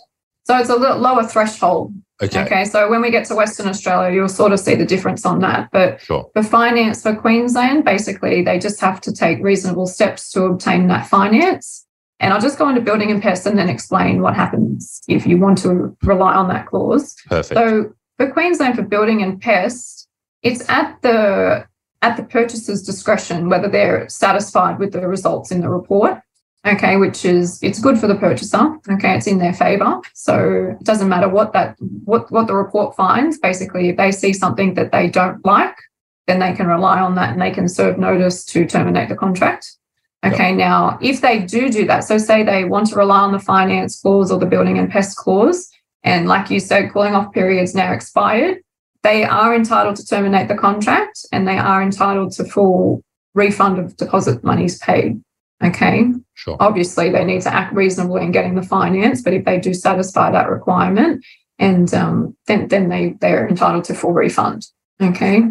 [0.45, 1.93] so it's a little lower threshold.
[2.21, 2.43] Okay.
[2.43, 2.65] Okay.
[2.65, 5.69] So when we get to Western Australia, you'll sort of see the difference on that.
[5.71, 6.29] But Sure.
[6.33, 11.07] for finance for Queensland, basically they just have to take reasonable steps to obtain that
[11.07, 11.85] finance.
[12.21, 15.39] And I'll just go into building and pests and then explain what happens if you
[15.39, 17.15] want to rely on that clause.
[17.27, 17.59] Perfect.
[17.59, 20.09] So for Queensland for building and pest,
[20.43, 21.67] it's at the
[22.03, 26.21] at the purchaser's discretion whether they're satisfied with the results in the report.
[26.67, 28.77] Okay, which is it's good for the purchaser.
[28.91, 30.01] Okay, it's in their favour.
[30.15, 33.39] So it doesn't matter what that what what the report finds.
[33.39, 35.77] Basically, if they see something that they don't like,
[36.27, 39.77] then they can rely on that and they can serve notice to terminate the contract.
[40.25, 43.39] Okay, now if they do do that, so say they want to rely on the
[43.39, 45.71] finance clause or the building and pest clause,
[46.03, 48.59] and like you said, cooling off periods now expired,
[49.03, 53.03] they are entitled to terminate the contract and they are entitled to full
[53.35, 55.21] refund of deposit monies paid.
[55.63, 56.13] Okay.
[56.35, 56.57] sure.
[56.61, 60.31] Obviously, they need to act reasonably in getting the finance, but if they do satisfy
[60.31, 61.25] that requirement,
[61.59, 64.67] and um, then then they they're entitled to full refund.
[65.01, 65.43] Okay.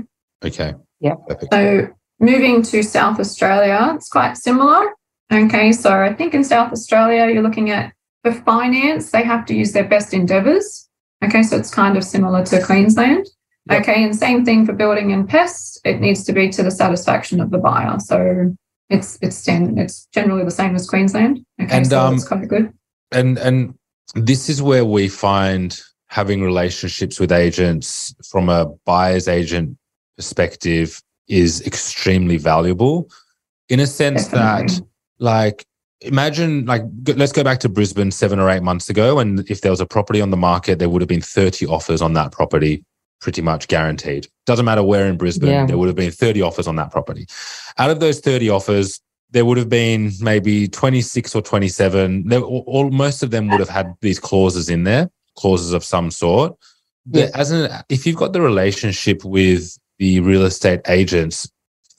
[0.43, 0.75] Okay.
[1.01, 1.15] Yeah.
[1.27, 1.53] Perfect.
[1.53, 4.93] So moving to South Australia, it's quite similar.
[5.32, 9.53] Okay, so I think in South Australia, you're looking at for finance, they have to
[9.53, 10.89] use their best endeavours.
[11.23, 13.27] Okay, so it's kind of similar to Queensland.
[13.69, 13.82] Yep.
[13.82, 15.80] Okay, and same thing for building and pests.
[15.84, 17.99] It needs to be to the satisfaction of the buyer.
[17.99, 18.56] So
[18.89, 21.45] it's it's it's generally the same as Queensland.
[21.62, 22.71] Okay, And, so um, it's quite good.
[23.12, 23.73] and and
[24.15, 25.77] this is where we find
[26.10, 29.77] having relationships with agents from a buyer's agent
[30.15, 33.09] perspective is extremely valuable
[33.69, 34.79] in a sense that
[35.19, 35.65] like
[36.01, 36.83] imagine like
[37.15, 39.85] let's go back to brisbane seven or eight months ago and if there was a
[39.85, 42.83] property on the market there would have been 30 offers on that property
[43.19, 44.27] pretty much guaranteed.
[44.45, 45.65] Doesn't matter where in brisbane Yeah.
[45.65, 47.25] there would have been 30 offers on that property.
[47.79, 52.63] Out of those 30 offers there would have been maybe 26 or 27 there, all,
[52.67, 56.55] all- most of them would have had these clauses in there clauses of some sort.
[57.11, 57.29] Yeah.
[57.33, 61.49] as an if you've got the relationship with the real estate agents.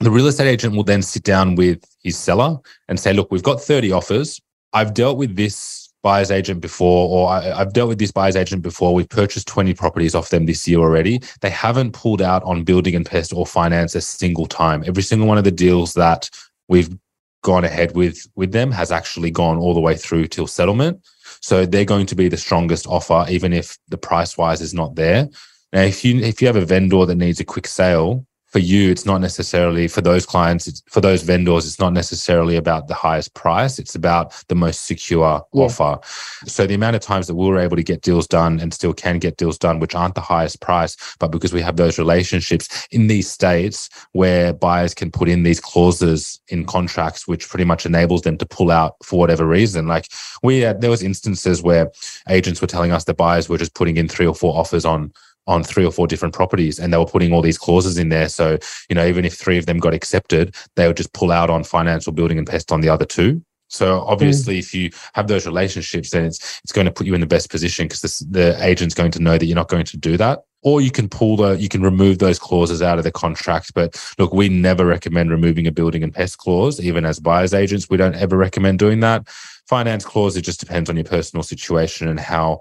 [0.00, 2.58] The real estate agent will then sit down with his seller
[2.88, 4.40] and say look we've got 30 offers.
[4.72, 8.62] I've dealt with this buyer's agent before or I, i've dealt with this buyer's agent
[8.62, 8.94] before.
[8.94, 11.20] We've purchased 20 properties off them this year already.
[11.40, 14.84] They haven't pulled out on building and pest or finance a single time.
[14.86, 16.30] Every single one of the deals that
[16.68, 16.96] we've
[17.42, 21.04] gone ahead with with them has actually gone all the way through till settlement.
[21.40, 24.94] So they're going to be the strongest offer even if the price wise is not
[24.94, 25.28] there
[25.72, 28.90] now if you if you have a vendor that needs a quick sale for you
[28.90, 32.94] it's not necessarily for those clients it's, for those vendors it's not necessarily about the
[32.94, 33.78] highest price.
[33.78, 35.64] It's about the most secure Yeah.
[35.64, 35.98] offer.
[36.46, 38.94] So the amount of times that we were able to get deals done and still
[38.94, 42.88] can get deals done which aren't the highest price but because we have those relationships
[42.90, 47.84] in these states where buyers can put in these clauses in contracts which pretty much
[47.84, 49.86] enables them to pull out for whatever reason.
[49.86, 50.08] Like
[50.42, 51.90] we had there was instances where
[52.30, 55.12] agents were telling us that buyers were just putting in three or four offers on
[55.48, 58.28] on three or four different properties and they were putting all these clauses in there.
[58.28, 58.58] So
[58.88, 61.64] you know even if three of them got accepted they would just pull out on
[61.64, 63.42] financial building and pest on the other two.
[63.68, 64.58] So obviously mm.
[64.60, 67.50] if you have those relationships then it's it's going to put you in the best
[67.50, 70.44] position because the agent's going to know that you're not going to do that.
[70.62, 73.72] Or you can pull the you can remove those clauses out of the contract.
[73.74, 77.88] But look we never recommend removing a building and pest clause even as buyers agents.
[77.88, 79.28] We don't ever recommend doing that.
[79.66, 82.60] Finance clause it just depends on your personal situation and how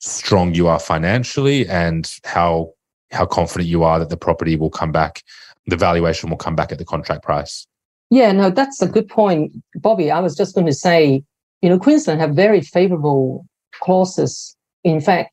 [0.00, 2.72] strong you are financially and how
[3.12, 5.22] how confident you are that the property will come back
[5.66, 7.66] the valuation will come back at the contract price
[8.10, 10.10] Yeah, no, that's a good point, Bobby.
[10.10, 11.22] I was just going to say,
[11.62, 14.56] you know, Queensland have very favorable clauses.
[14.82, 15.32] In fact,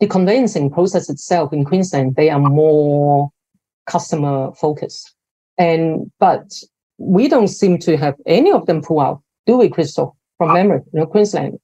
[0.00, 3.30] the conveyancing process itself in Queensland, they are more
[3.86, 5.14] customer focused.
[5.56, 6.52] And but
[6.98, 10.14] we don't seem to have any of them pull out, do we, Krystal?
[10.36, 11.58] From memory, you know, Queensland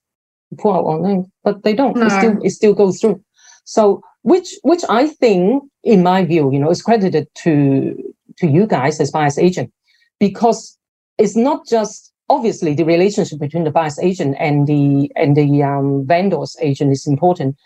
[0.59, 1.97] pull out on them, but they don't.
[1.97, 2.07] No.
[2.07, 3.23] It still it still goes through.
[3.65, 8.67] So which which I think, in my view, you know, is credited to to you
[8.67, 9.73] guys as buyer's agent
[10.19, 10.79] because
[11.19, 16.07] it's not just obviously the relationship between the buyer's agent and the and the um,
[16.07, 17.57] vendor's agent is important,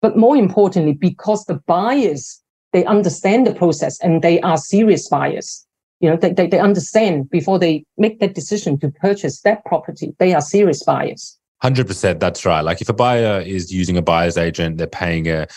[0.00, 5.64] but more importantly, because the buyers they understand the process and they are serious buyers.
[6.00, 10.14] You know, they, they, they understand before they make that decision to purchase that property.
[10.18, 11.38] They are serious buyers.
[11.60, 12.20] Hundred percent.
[12.20, 12.60] That's right.
[12.60, 15.48] Like if a buyer is using a buyer's agent, they're paying a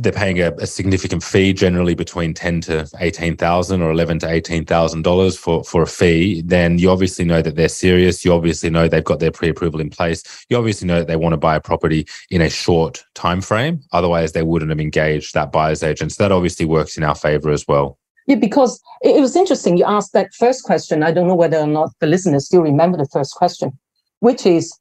[0.00, 4.28] they're paying a, a, significant fee, generally between ten to eighteen thousand or eleven to
[4.28, 8.24] eighteen thousand dollars for for a fee, then you obviously know that they're serious.
[8.24, 10.22] You obviously know they've got their pre-approval in place.
[10.48, 13.80] You obviously know that they want to buy a property in a short time frame.
[13.92, 16.12] Otherwise, they wouldn't have engaged that buyer's agent.
[16.12, 17.98] So that obviously works in our favor as well.
[18.26, 19.78] Yeah, because it was interesting.
[19.78, 21.02] You asked that first question.
[21.02, 23.78] I don't know whether or not the listeners still remember the first question,
[24.20, 24.76] which is,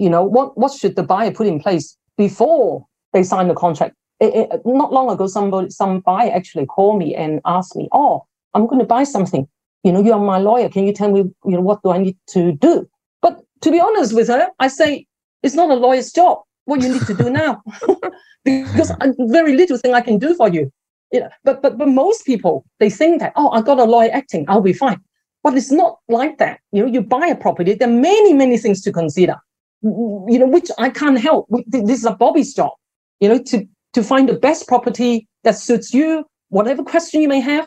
[0.00, 3.94] you know, what what should the buyer put in place before they sign the contract?
[4.18, 8.24] It, it, not long ago, somebody, some buyer actually called me and asked me, "Oh,
[8.54, 9.46] I'm going to buy something.
[9.84, 10.70] You know, you are my lawyer.
[10.70, 12.88] Can you tell me, you know, what do I need to do?"
[13.20, 15.06] But to be honest with her, I say
[15.42, 16.38] it's not a lawyer's job.
[16.64, 17.62] What you need to do now,
[18.44, 20.72] because very little thing I can do for you.
[21.12, 24.10] You know, but but but most people they think that oh, I got a lawyer
[24.12, 25.00] acting, I'll be fine.
[25.42, 26.60] But it's not like that.
[26.72, 29.36] You know, you buy a property, there are many many things to consider.
[29.82, 31.48] You know, which I can't help.
[31.66, 32.72] This is a Bobby's job.
[33.20, 37.40] You know, to to find the best property that suits you, whatever question you may
[37.40, 37.66] have.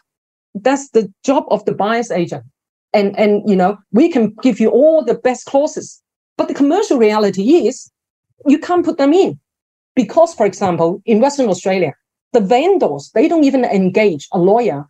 [0.55, 2.43] That's the job of the buyer's agent.
[2.93, 6.01] And, and, you know, we can give you all the best clauses.
[6.37, 7.91] But the commercial reality is
[8.45, 9.39] you can't put them in.
[9.95, 11.93] Because, for example, in Western Australia,
[12.33, 14.87] the vendors, they don't even engage a lawyer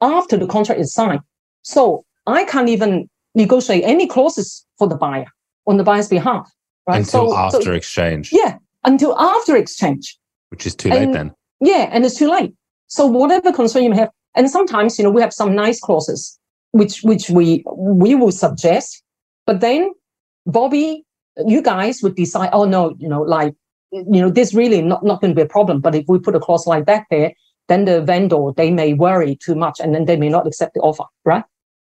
[0.00, 1.20] after the contract is signed.
[1.62, 5.26] So I can't even negotiate any clauses for the buyer
[5.66, 6.50] on the buyer's behalf.
[6.86, 6.98] Right?
[6.98, 8.30] Until so, after so, exchange.
[8.32, 10.16] Yeah, until after exchange
[10.50, 11.32] which is too late then.
[11.60, 12.54] Yeah, and it's too late.
[12.86, 16.38] So whatever concern you may have, and sometimes you know we have some nice clauses
[16.72, 19.02] which which we we will suggest,
[19.46, 19.92] but then
[20.46, 21.04] Bobby,
[21.46, 22.50] you guys would decide.
[22.52, 23.54] Oh no, you know, like
[23.90, 25.80] you know, this really not not going to be a problem.
[25.80, 27.32] But if we put a clause like that there,
[27.68, 30.80] then the vendor they may worry too much, and then they may not accept the
[30.80, 31.04] offer.
[31.24, 31.44] Right?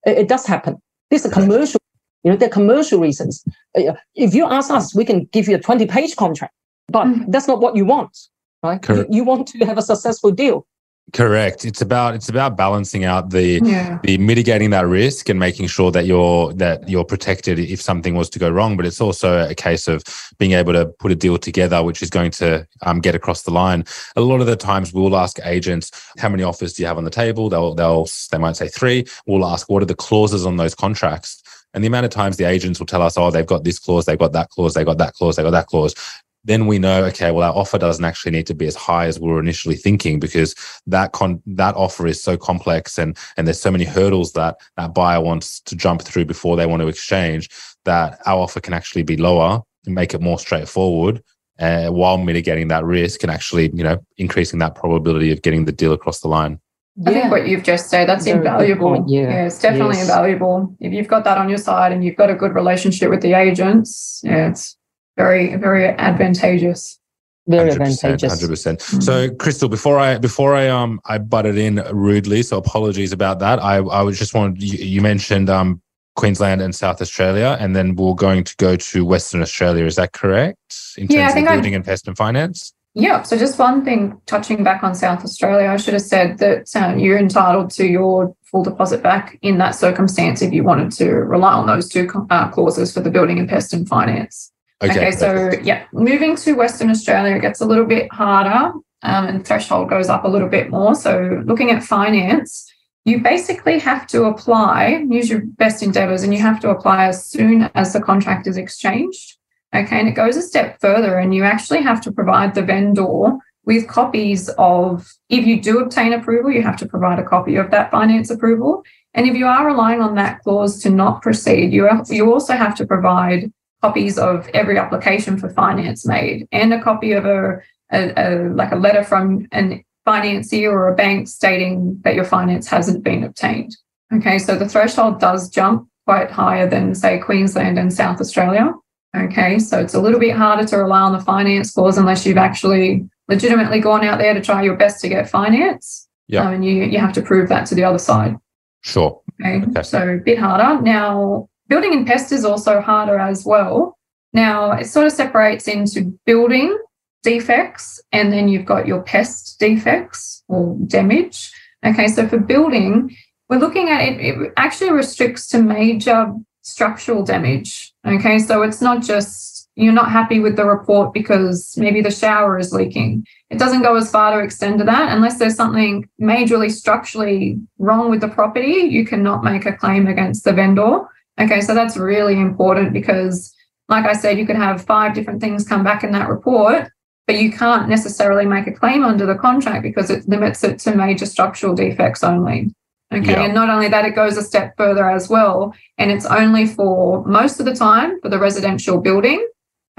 [0.05, 0.81] It, it does happen.
[1.09, 1.79] This is a commercial.
[2.23, 3.43] You know, there are commercial reasons.
[3.77, 6.53] Uh, if you ask us, we can give you a 20 page contract,
[6.87, 7.25] but mm.
[7.29, 8.15] that's not what you want
[8.63, 8.87] right?
[8.89, 10.67] You, you, want to have a successful deal.
[11.13, 11.65] Correct.
[11.65, 13.99] It's about it's about balancing out the yeah.
[14.03, 18.29] the mitigating that risk and making sure that you're that you're protected if something was
[18.29, 18.77] to go wrong.
[18.77, 20.03] But it's also a case of
[20.37, 23.51] being able to put a deal together which is going to um, get across the
[23.51, 23.83] line.
[24.15, 27.03] A lot of the times we'll ask agents how many offers do you have on
[27.03, 27.49] the table.
[27.49, 29.05] They'll they'll they might say three.
[29.25, 31.40] We'll ask what are the clauses on those contracts.
[31.73, 34.05] And the amount of times the agents will tell us, oh, they've got this clause,
[34.05, 35.95] they've got that clause, they've got that clause, they've got that clause
[36.43, 39.19] then we know okay well our offer doesn't actually need to be as high as
[39.19, 40.55] we were initially thinking because
[40.87, 44.93] that con that offer is so complex and and there's so many hurdles that that
[44.93, 47.49] buyer wants to jump through before they want to exchange
[47.85, 51.23] that our offer can actually be lower and make it more straightforward
[51.59, 55.71] uh, while mitigating that risk and actually you know increasing that probability of getting the
[55.71, 56.59] deal across the line
[57.05, 59.05] I think what you've just said, that's Very invaluable.
[59.07, 59.21] Yeah.
[59.21, 59.45] yeah.
[59.45, 60.09] it's definitely yes.
[60.09, 60.75] invaluable.
[60.79, 63.33] If you've got that on your side and you've got a good relationship with the
[63.33, 64.77] agents, yeah, it's
[65.17, 66.99] very very advantageous
[67.47, 72.43] very 100%, advantageous 100% so crystal before i before i um i butted in rudely
[72.43, 75.81] so apologies about that i i was just wanted you, you mentioned um
[76.15, 80.13] queensland and south australia and then we're going to go to western australia is that
[80.13, 80.57] correct
[80.97, 83.57] in terms yeah, I think of building I, and pest and finance yeah so just
[83.57, 87.69] one thing touching back on south australia i should have said that um, you're entitled
[87.69, 91.87] to your full deposit back in that circumstance if you wanted to rely on those
[91.87, 94.51] two uh, clauses for the building and pest and finance
[94.83, 98.73] Okay, okay so yeah, moving to Western Australia, it gets a little bit harder
[99.03, 100.95] um, and threshold goes up a little bit more.
[100.95, 102.71] So looking at finance,
[103.05, 107.25] you basically have to apply, use your best endeavors, and you have to apply as
[107.25, 109.37] soon as the contract is exchanged.
[109.73, 113.37] Okay, and it goes a step further, and you actually have to provide the vendor
[113.65, 117.71] with copies of, if you do obtain approval, you have to provide a copy of
[117.71, 118.83] that finance approval.
[119.13, 122.75] And if you are relying on that clause to not proceed, you, you also have
[122.75, 128.13] to provide copies of every application for finance made and a copy of a, a,
[128.15, 133.03] a like a letter from an financier or a bank stating that your finance hasn't
[133.03, 133.75] been obtained.
[134.13, 138.73] Okay, so the threshold does jump quite higher than, say, Queensland and South Australia.
[139.15, 142.37] Okay, so it's a little bit harder to rely on the finance clause unless you've
[142.37, 146.07] actually legitimately gone out there to try your best to get finance.
[146.27, 146.47] Yeah.
[146.47, 148.37] Um, and you, you have to prove that to the other side.
[148.81, 149.21] Sure.
[149.41, 149.83] Okay, okay.
[149.83, 150.81] so a bit harder.
[150.81, 153.97] Now, Building and pest is also harder as well.
[154.33, 156.77] Now, it sort of separates into building
[157.23, 161.49] defects and then you've got your pest defects or damage.
[161.85, 163.15] Okay, so for building,
[163.47, 167.90] we're looking at it, it actually restricts to major structural damage.
[168.05, 168.17] Mm-hmm.
[168.17, 172.59] Okay, so it's not just you're not happy with the report because maybe the shower
[172.59, 173.25] is leaking.
[173.49, 178.09] It doesn't go as far to extend to that unless there's something majorly structurally wrong
[178.11, 178.87] with the property.
[178.89, 181.01] You cannot make a claim against the vendor.
[181.39, 183.53] Okay, so that's really important because,
[183.87, 186.91] like I said, you could have five different things come back in that report,
[187.25, 190.95] but you can't necessarily make a claim under the contract because it limits it to
[190.95, 192.73] major structural defects only.
[193.13, 193.31] Okay.
[193.31, 193.43] Yeah.
[193.43, 195.73] And not only that, it goes a step further as well.
[195.97, 199.45] And it's only for most of the time for the residential building.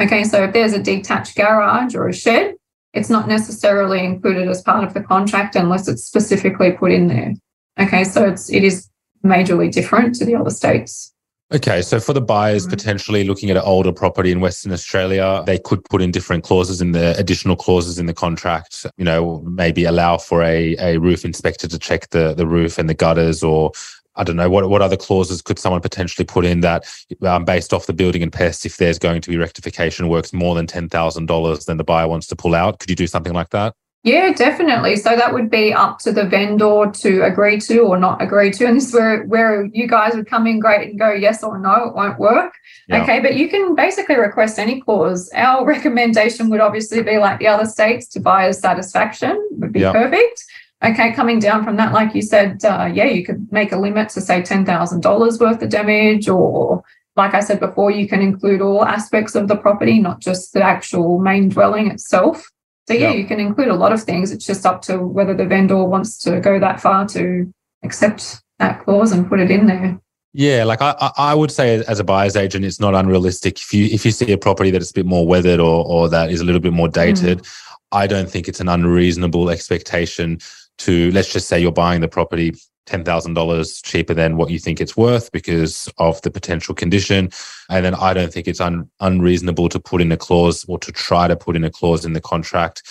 [0.00, 0.24] Okay.
[0.24, 2.54] So if there's a detached garage or a shed,
[2.94, 7.34] it's not necessarily included as part of the contract unless it's specifically put in there.
[7.78, 8.04] Okay.
[8.04, 8.88] So it's, it is
[9.24, 11.11] majorly different to the other states.
[11.55, 12.70] Okay, so for the buyers mm-hmm.
[12.70, 16.80] potentially looking at an older property in Western Australia, they could put in different clauses
[16.80, 18.86] in the additional clauses in the contract.
[18.96, 22.88] You know, maybe allow for a, a roof inspector to check the the roof and
[22.88, 23.72] the gutters, or
[24.16, 26.86] I don't know what what other clauses could someone potentially put in that
[27.20, 30.55] um, based off the building and pests, if there's going to be rectification works more
[30.55, 32.78] than ten thousand dollars, then the buyer wants to pull out.
[32.78, 33.74] Could you do something like that?
[34.05, 34.96] Yeah, definitely.
[34.96, 38.66] So that would be up to the vendor to agree to or not agree to.
[38.66, 41.57] And this is where, where you guys would come in great and go yes or
[41.57, 42.53] no, it won't work.
[42.88, 43.03] Yeah.
[43.03, 45.30] Okay, but you can basically request any clause.
[45.34, 49.92] Our recommendation would obviously be like the other states to buyer's satisfaction would be yeah.
[49.92, 50.44] perfect.
[50.82, 54.09] Okay, coming down from that, like you said, uh, yeah, you could make a limit
[54.11, 56.82] to say $10,000 worth of damage or
[57.14, 60.62] like I said before, you can include all aspects of the property, not just the
[60.62, 62.50] actual main dwelling itself.
[62.88, 64.32] So yeah, you can include a lot of things.
[64.32, 67.52] It's just up to whether the vendor wants to go that far to
[67.84, 70.00] accept that clause and put it in there.
[70.34, 73.60] Yeah, like I, I would say as a buyer's agent, it's not unrealistic.
[73.60, 76.08] If you if you see a property that is a bit more weathered or or
[76.08, 77.62] that is a little bit more dated, mm.
[77.92, 80.38] I don't think it's an unreasonable expectation
[80.84, 82.54] to let's just say you're buying the property
[82.86, 87.30] $10,000 cheaper than what you think it's worth because of the potential condition.
[87.70, 90.90] And then I don't think it's un- unreasonable to put in a clause or to
[90.90, 92.82] try to put in a clause in the contract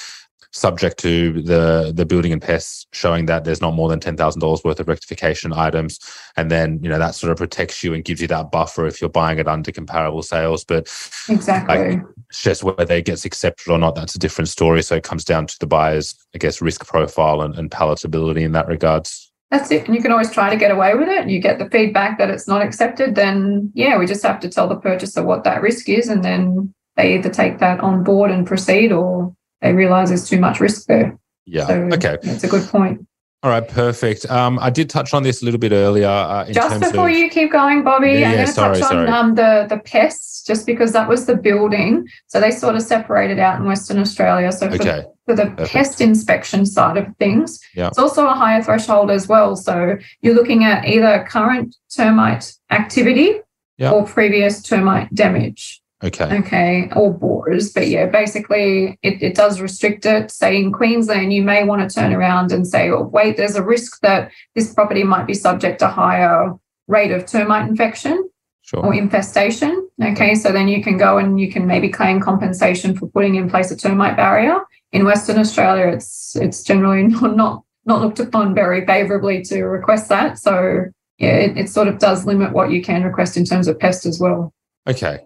[0.51, 4.79] subject to the the building and pests showing that there's not more than $10,000 worth
[4.79, 5.99] of rectification items
[6.35, 8.99] and then you know that sort of protects you and gives you that buffer if
[8.99, 10.83] you're buying it under comparable sales but
[11.29, 14.95] exactly like, it's just whether it gets accepted or not that's a different story so
[14.95, 18.67] it comes down to the buyer's i guess risk profile and, and palatability in that
[18.67, 19.85] regards that's it.
[19.85, 21.27] And you can always try to get away with it.
[21.27, 24.69] You get the feedback that it's not accepted, then yeah, we just have to tell
[24.69, 26.07] the purchaser what that risk is.
[26.07, 30.39] And then they either take that on board and proceed or they realize there's too
[30.39, 31.17] much risk there.
[31.45, 31.67] Yeah.
[31.67, 32.17] So, okay.
[32.21, 33.05] That's a good point.
[33.43, 34.29] All right, perfect.
[34.29, 36.07] Um, I did touch on this a little bit earlier.
[36.07, 37.15] Uh, just before of...
[37.15, 40.67] you keep going, Bobby, yeah, I'm going to touch on um, the the pests, just
[40.67, 42.07] because that was the building.
[42.27, 44.51] So they sort of separated out in Western Australia.
[44.51, 45.05] So for, okay.
[45.25, 45.71] for the perfect.
[45.71, 47.87] pest inspection side of things, yeah.
[47.87, 49.55] it's also a higher threshold as well.
[49.55, 53.39] So you're looking at either current termite activity
[53.79, 53.89] yeah.
[53.89, 55.80] or previous termite damage.
[56.03, 56.37] Okay.
[56.39, 56.89] Okay.
[56.95, 57.71] Or borers.
[57.71, 60.31] But yeah, basically it, it does restrict it.
[60.31, 63.63] Say in Queensland, you may want to turn around and say, oh, wait, there's a
[63.63, 66.53] risk that this property might be subject to higher
[66.87, 68.29] rate of termite infection
[68.63, 68.85] sure.
[68.85, 69.87] or infestation.
[70.01, 70.33] Okay.
[70.33, 73.69] So then you can go and you can maybe claim compensation for putting in place
[73.71, 74.59] a termite barrier.
[74.91, 80.09] In Western Australia, it's it's generally not not, not looked upon very favorably to request
[80.09, 80.39] that.
[80.39, 80.85] So
[81.19, 84.07] yeah, it, it sort of does limit what you can request in terms of pest
[84.07, 84.51] as well.
[84.87, 85.19] Okay.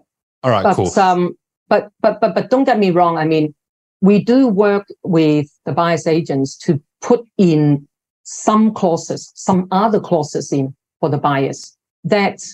[0.46, 1.00] All right, but, cool.
[1.00, 1.36] Um,
[1.68, 3.18] but but but but don't get me wrong.
[3.18, 3.52] I mean,
[4.00, 7.86] we do work with the buyer's agents to put in
[8.22, 12.44] some clauses, some other clauses in for the buyers that,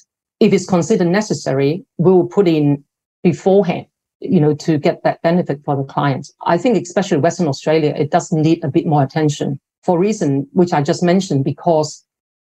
[0.41, 2.83] if it's considered necessary, we'll put in
[3.23, 3.87] beforehand.
[4.21, 6.33] You know, to get that benefit for the clients.
[6.47, 10.73] I think, especially Western Australia, it does need a bit more attention for reason which
[10.73, 12.05] I just mentioned because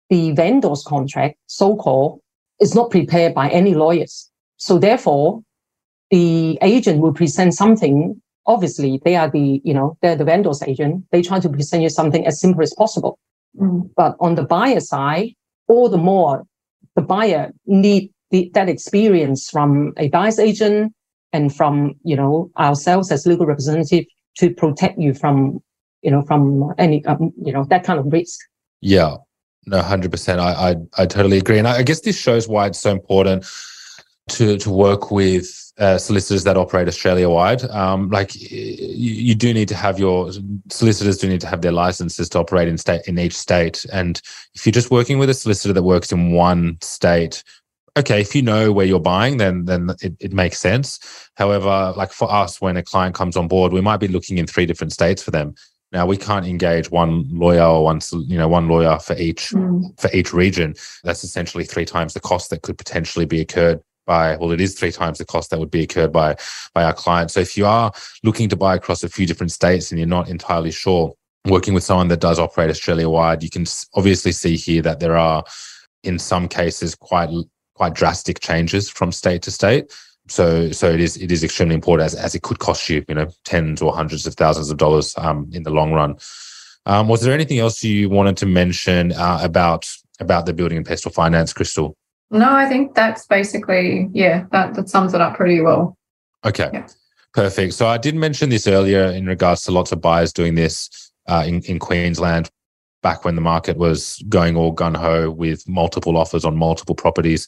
[0.10, 2.20] the vendor's contract, so-called,
[2.60, 4.31] is not prepared by any lawyers
[4.62, 5.42] so therefore,
[6.12, 8.22] the agent will present something.
[8.46, 11.04] Obviously, they are the, you know, they're the vendor's agent.
[11.12, 13.18] They try to present you something as simple as possible.
[13.60, 13.90] Mm.
[13.96, 15.30] But on the buyer side,
[15.68, 16.46] all the more
[16.96, 20.94] the buyer need the, that experience from a buyer's agent
[21.34, 24.06] and from, you know, ourselves as legal representative
[24.38, 25.60] to protect you from,
[26.04, 28.40] you know, from any, um, you know, that kind of risk.
[28.80, 29.16] Yeah,
[29.66, 30.40] no, hundred percent.
[30.40, 33.46] I, I I totally agree, and I, I guess this shows why it's so important
[34.32, 37.64] to to work with uh, solicitors that operate Australia wide.
[37.70, 40.32] Um, like you, you, do need to have your
[40.70, 43.86] solicitors do need to have their licenses to operate in state in each state.
[43.92, 44.22] And
[44.54, 47.44] if you're just working with a solicitor that works in one state,
[47.98, 51.00] okay, if you know where you're buying, then then it, it makes sense.
[51.36, 54.48] However, like for us, when a client comes on board, we might be looking in
[54.48, 55.56] three different states for them.
[55.92, 60.00] Now we can't engage one lawyer or one you know one lawyer for each mm.
[60.00, 60.76] for each region.
[61.04, 64.74] That's essentially three times the cost that could potentially be incurred by well it is
[64.74, 66.30] three times the cost that would be incurred by
[66.76, 67.92] by our client so if you are
[68.28, 71.14] looking to buy across a few different states and you're not entirely sure
[71.56, 73.66] working with someone that does operate australia wide you can
[74.00, 75.44] obviously see here that there are
[76.04, 77.30] in some cases quite
[77.80, 79.86] quite drastic changes from state to state
[80.28, 83.16] So so it is it is extremely important as, as it could cost you, you
[83.16, 86.16] know, tens or hundreds of thousands of dollars um, in the long run.
[86.86, 89.90] Um, was there anything else you wanted to mention uh, about
[90.20, 91.96] about the building and pestle finance, Krystal?
[92.32, 95.98] No, I think that's basically yeah, that, that sums it up pretty well.
[96.46, 96.70] Okay.
[96.74, 96.88] Yeah.
[97.34, 97.74] Perfect.
[97.74, 101.44] So I did mention this earlier in regards to lots of buyers doing this uh,
[101.46, 102.50] in, in Queensland
[103.04, 107.48] back when the market was going all gun ho with multiple offers on multiple properties.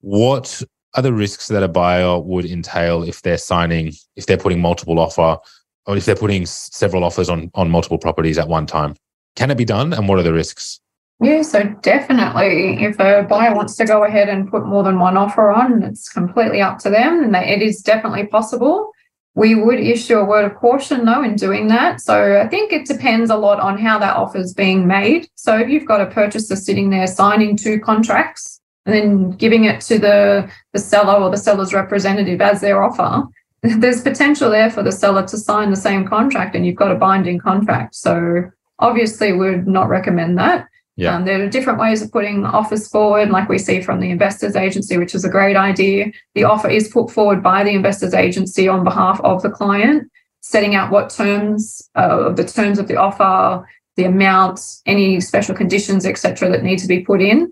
[0.00, 0.62] What
[0.94, 4.98] are the risks that a buyer would entail if they're signing, if they're putting multiple
[4.98, 5.38] offer,
[5.86, 8.96] or if they're putting several offers on, on multiple properties at one time?
[9.36, 9.92] Can it be done?
[9.92, 10.80] And what are the risks?
[11.24, 15.16] Yeah, so definitely, if a buyer wants to go ahead and put more than one
[15.16, 18.92] offer on, it's completely up to them, and it is definitely possible.
[19.34, 22.00] We would issue a word of caution though in doing that.
[22.00, 25.28] So I think it depends a lot on how that offer is being made.
[25.34, 29.80] So if you've got a purchaser sitting there signing two contracts and then giving it
[29.82, 33.26] to the, the seller or the seller's representative as their offer,
[33.62, 36.96] there's potential there for the seller to sign the same contract and you've got a
[36.96, 37.96] binding contract.
[37.96, 38.44] So
[38.78, 40.68] obviously we would not recommend that.
[40.96, 41.16] Yeah.
[41.16, 44.54] Um, there are different ways of putting offers forward, like we see from the investors
[44.54, 46.12] agency, which is a great idea.
[46.34, 50.76] The offer is put forward by the investors agency on behalf of the client, setting
[50.76, 53.66] out what terms, uh, the terms of the offer,
[53.96, 57.50] the amount, any special conditions, etc., that need to be put in.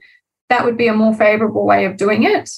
[0.49, 2.49] That would be a more favourable way of doing it.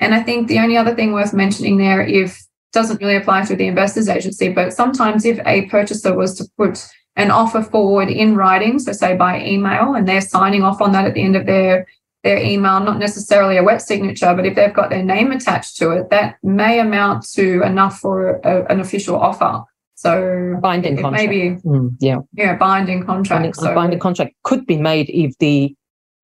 [0.00, 3.54] And I think the only other thing worth mentioning there, if doesn't really apply to
[3.54, 8.36] the investors agency, but sometimes if a purchaser was to put an offer forward in
[8.36, 11.46] writing, so say by email, and they're signing off on that at the end of
[11.46, 11.86] their
[12.22, 15.90] their email, not necessarily a wet signature, but if they've got their name attached to
[15.90, 19.64] it, that may amount to enough for a, an official offer.
[19.96, 21.28] So binding contract.
[21.28, 23.42] Maybe mm, yeah, yeah, binding contract.
[23.42, 25.74] Binding, so, binding contract could be made if the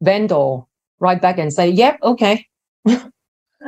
[0.01, 0.61] vendor
[1.01, 2.47] write back and say, "Yep, okay."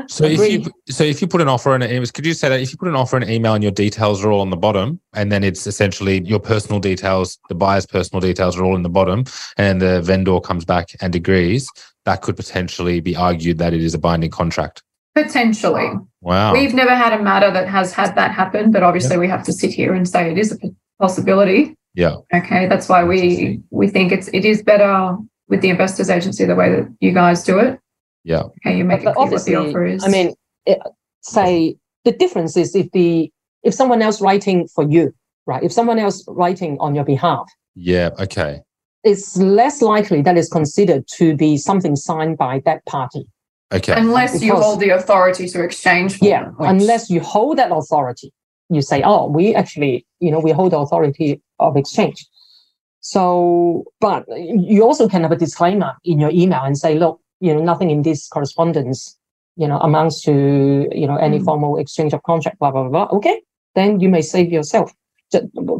[0.07, 2.61] So if you so if you put an offer in it, could you say that
[2.61, 4.57] if you put an offer in an email and your details are all on the
[4.57, 8.83] bottom, and then it's essentially your personal details, the buyer's personal details are all in
[8.83, 9.25] the bottom,
[9.57, 11.69] and the vendor comes back and agrees,
[12.05, 14.83] that could potentially be argued that it is a binding contract.
[15.15, 15.91] Potentially.
[16.21, 16.53] Wow.
[16.53, 19.53] We've never had a matter that has had that happen, but obviously we have to
[19.53, 20.59] sit here and say it is a
[21.01, 21.75] possibility.
[21.95, 22.17] Yeah.
[22.33, 22.69] Okay.
[22.69, 25.17] That's why we we think it's it is better
[25.49, 27.81] with the investors agency the way that you guys do it.
[28.25, 28.43] Yeah.
[28.67, 30.05] Okay, you make but it clear what the offer is.
[30.05, 30.35] I mean,
[30.67, 30.79] it,
[31.23, 35.15] say the difference is if the if someone else writing for you,
[35.47, 35.63] right?
[35.63, 37.51] If someone else writing on your behalf.
[37.75, 38.11] Yeah.
[38.19, 38.63] Okay.
[39.05, 43.27] It's less likely that is considered to be something signed by that party.
[43.73, 43.95] Okay.
[43.97, 46.19] Unless because, you hold the authority to exchange.
[46.21, 46.45] yeah.
[46.45, 46.71] Them, which...
[46.71, 48.33] Unless you hold that authority,
[48.69, 52.27] you say, "Oh, we actually, you know, we hold the authority of exchange."
[53.01, 57.55] So, but you also can have a disclaimer in your email and say, "Look, you
[57.55, 59.19] know, nothing in this correspondence,
[59.57, 61.45] you know, amounts to, you know, any mm.
[61.45, 63.09] formal exchange of contract, blah, blah, blah.
[63.13, 63.43] Okay.
[63.75, 64.93] Then you may save yourself.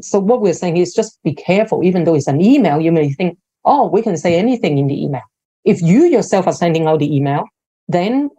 [0.03, 1.83] So what we're saying is just be careful.
[1.83, 5.03] Even though it's an email, you may think, oh, we can say anything in the
[5.03, 5.23] email.
[5.65, 7.45] If you yourself are sending out the email,
[7.89, 8.31] then,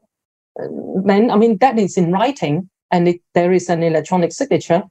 [1.03, 4.83] then I mean, that is in writing and it, there is an electronic signature.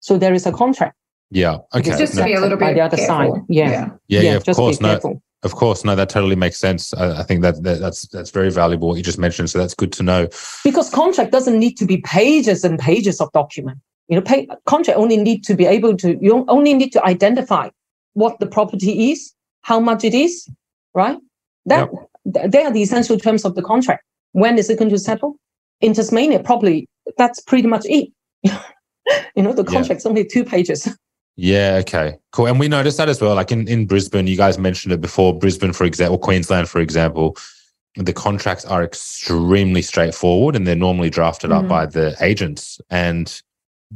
[0.00, 0.96] So there is a contract.
[1.30, 1.58] Yeah.
[1.74, 1.96] Okay.
[1.98, 3.34] just to be a little bit by the other careful.
[3.36, 3.42] side.
[3.48, 3.70] Yeah.
[3.70, 3.88] Yeah.
[4.08, 4.20] Yeah.
[4.20, 4.80] yeah of course.
[4.80, 6.94] No, of course, no, that totally makes sense.
[6.94, 9.50] I, I think that, that, that's that's very valuable what you just mentioned.
[9.50, 10.28] So that's good to know.
[10.64, 13.78] Because contract doesn't need to be pages and pages of document.
[14.08, 16.18] You know, pay, contract only need to be able to.
[16.20, 17.68] You only need to identify
[18.14, 19.32] what the property is,
[19.62, 20.48] how much it is,
[20.94, 21.18] right?
[21.66, 21.90] That
[22.24, 22.50] yep.
[22.50, 24.02] they are the essential terms of the contract.
[24.32, 25.36] When is it going to settle?
[25.80, 26.88] In Tasmania, probably
[27.18, 28.08] that's pretty much it.
[28.42, 30.08] you know, the contract's yeah.
[30.08, 30.88] only two pages.
[31.36, 31.78] Yeah.
[31.80, 32.16] Okay.
[32.30, 32.46] Cool.
[32.46, 33.34] And we noticed that as well.
[33.34, 35.36] Like in, in Brisbane, you guys mentioned it before.
[35.36, 37.36] Brisbane, for example, Queensland, for example,
[37.96, 41.64] the contracts are extremely straightforward and they're normally drafted mm-hmm.
[41.64, 42.80] up by the agents.
[42.90, 43.40] And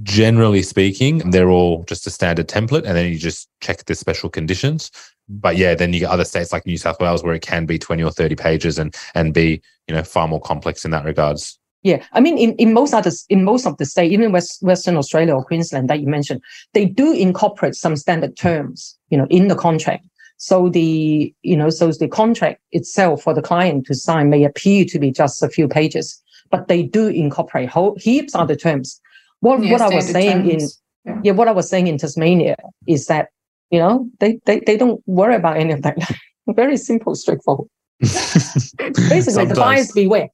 [0.03, 2.85] generally speaking, they're all just a standard template.
[2.85, 4.91] And then you just check the special conditions.
[5.29, 7.79] But yeah, then you get other states like New South Wales where it can be
[7.79, 11.58] 20 or 30 pages and and be, you know, far more complex in that regards.
[11.83, 14.97] Yeah, I mean, in, in most others, in most of the state, even West, Western
[14.97, 16.43] Australia or Queensland that you mentioned,
[16.75, 20.05] they do incorporate some standard terms, you know, in the contract.
[20.39, 24.85] So the, you know, so the contract itself for the client to sign may appear
[24.87, 26.21] to be just a few pages,
[26.51, 29.01] but they do incorporate whole heaps of the terms.
[29.41, 30.81] What yeah, what I was saying terms.
[31.05, 31.21] in yeah.
[31.25, 32.57] yeah, what I was saying in Tasmania
[32.87, 33.29] is that
[33.71, 35.97] you know they they, they don't worry about any of that.
[36.49, 37.69] Very simple, straightforward.
[38.01, 39.49] Basically, Sometimes.
[39.49, 40.29] the buyers beware.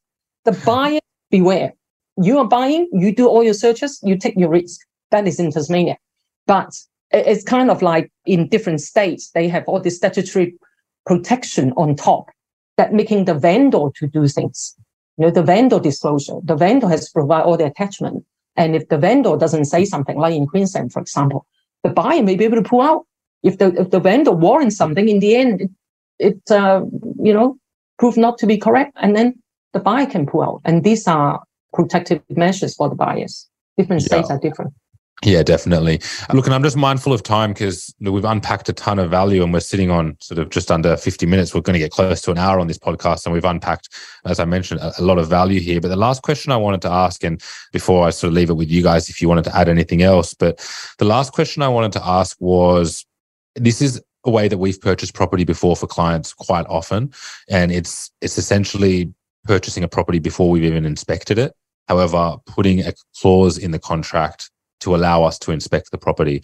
[0.44, 1.00] The buyer
[1.36, 1.70] beware.
[2.28, 4.78] You are buying, you do all your searches, you take your risk.
[5.10, 5.96] That is in Tasmania.
[6.46, 6.70] But
[7.10, 10.54] it's kind of like in different states, they have all this statutory
[11.10, 12.24] protection on top
[12.78, 14.58] that making the vendor to do things.
[15.16, 16.38] you know, the vendor disclosure.
[16.42, 18.24] The vendor has to provide all the attachment.
[18.56, 21.46] And if the vendor doesn't say something, like in Queensland, for example,
[21.82, 23.02] the buyer may be able to pull out.
[23.42, 25.70] If the if the vendor warrants something, in the end, it,
[26.28, 26.80] it uh,
[27.28, 27.48] you know,
[27.98, 29.28] proved not to be correct, and then
[29.74, 30.60] the buyer can pull out.
[30.64, 31.42] And these are
[31.74, 33.46] protective measures for the buyers.
[33.76, 34.06] Different yeah.
[34.06, 34.72] states are different.
[35.22, 36.00] Yeah, definitely.
[36.32, 39.52] Look, and I'm just mindful of time because we've unpacked a ton of value and
[39.52, 41.54] we're sitting on sort of just under 50 minutes.
[41.54, 43.88] We're going to get close to an hour on this podcast and we've unpacked,
[44.26, 45.80] as I mentioned, a, lot of value here.
[45.80, 47.40] But the last question I wanted to ask, and
[47.72, 50.02] before I sort of leave it with you guys, if you wanted to add anything
[50.02, 50.58] else, but
[50.98, 53.06] the last question I wanted to ask was
[53.54, 57.12] this is a way that we've purchased property before for clients quite often.
[57.48, 59.12] And it's, it's essentially
[59.44, 61.54] purchasing a property before we've even inspected it.
[61.88, 66.42] However, putting a clause in the contract to allow us to inspect the property.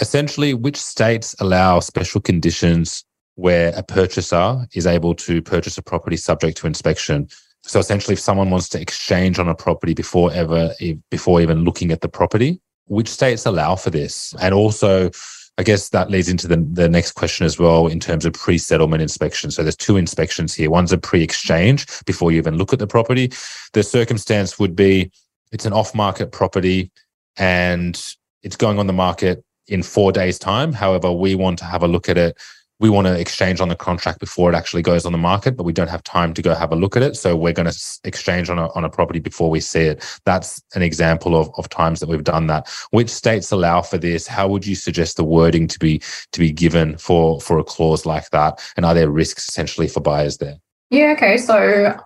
[0.00, 6.16] Essentially, which states allow special conditions where a purchaser is able to purchase a property
[6.16, 7.28] subject to inspection?
[7.64, 10.74] So essentially, if someone wants to exchange on a property before ever,
[11.10, 14.34] before even looking at the property, which states allow for this?
[14.40, 15.10] And also,
[15.58, 19.02] I guess that leads into the, the next question as well in terms of pre-settlement
[19.02, 19.50] inspection.
[19.50, 20.70] So there's two inspections here.
[20.70, 23.30] One's a pre-exchange before you even look at the property.
[23.74, 25.10] The circumstance would be
[25.52, 26.90] it's an off-market property
[27.36, 28.02] and
[28.42, 30.72] it's going on the market in four days' time.
[30.72, 32.38] However, we want to have a look at it.
[32.82, 35.62] We want to exchange on the contract before it actually goes on the market, but
[35.62, 37.16] we don't have time to go have a look at it.
[37.16, 40.20] So we're going to exchange on a, on a property before we see it.
[40.24, 42.68] That's an example of, of times that we've done that.
[42.90, 44.26] Which states allow for this?
[44.26, 46.02] How would you suggest the wording to be
[46.32, 48.60] to be given for for a clause like that?
[48.76, 50.56] And are there risks essentially for buyers there?
[50.90, 51.36] Yeah, okay.
[51.36, 51.96] So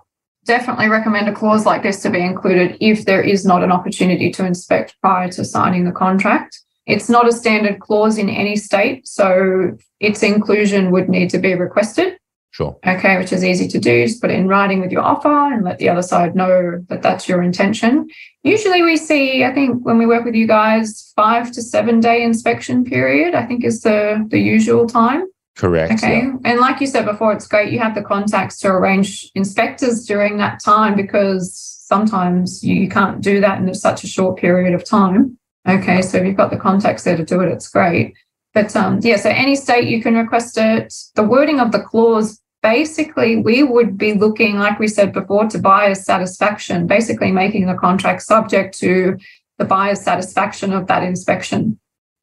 [0.45, 4.31] definitely recommend a clause like this to be included if there is not an opportunity
[4.33, 6.61] to inspect prior to signing the contract.
[6.87, 11.55] It's not a standard clause in any state, so its inclusion would need to be
[11.55, 12.19] requested.
[12.53, 12.75] Sure.
[12.87, 14.07] Okay, which is easy to do.
[14.07, 17.03] Just put it in writing with your offer and let the other side know that
[17.03, 18.09] that's your intention.
[18.45, 22.23] Usually, we see, I think, when we work with you guys, five to seven day
[22.23, 23.35] inspection period.
[23.35, 25.27] I think is the the usual time.
[25.57, 25.93] Correct.
[25.95, 26.19] Okay.
[26.19, 26.37] Yeah.
[26.45, 30.39] And like you said before, it's great you have the contacts to arrange inspectors during
[30.39, 31.53] that time because
[31.87, 35.39] sometimes you can't do that in such a short period of time.
[35.67, 36.03] Okay.
[36.03, 38.15] So if you've got the contacts there to do it, it's great.
[38.55, 40.95] But um, yeah, so any state you can request it.
[41.15, 45.59] The wording of the clause basically we would be looking, like we said before, to
[45.59, 49.17] buyer's satisfaction, basically making the contract subject to
[49.59, 51.79] the buyer's satisfaction of that inspection.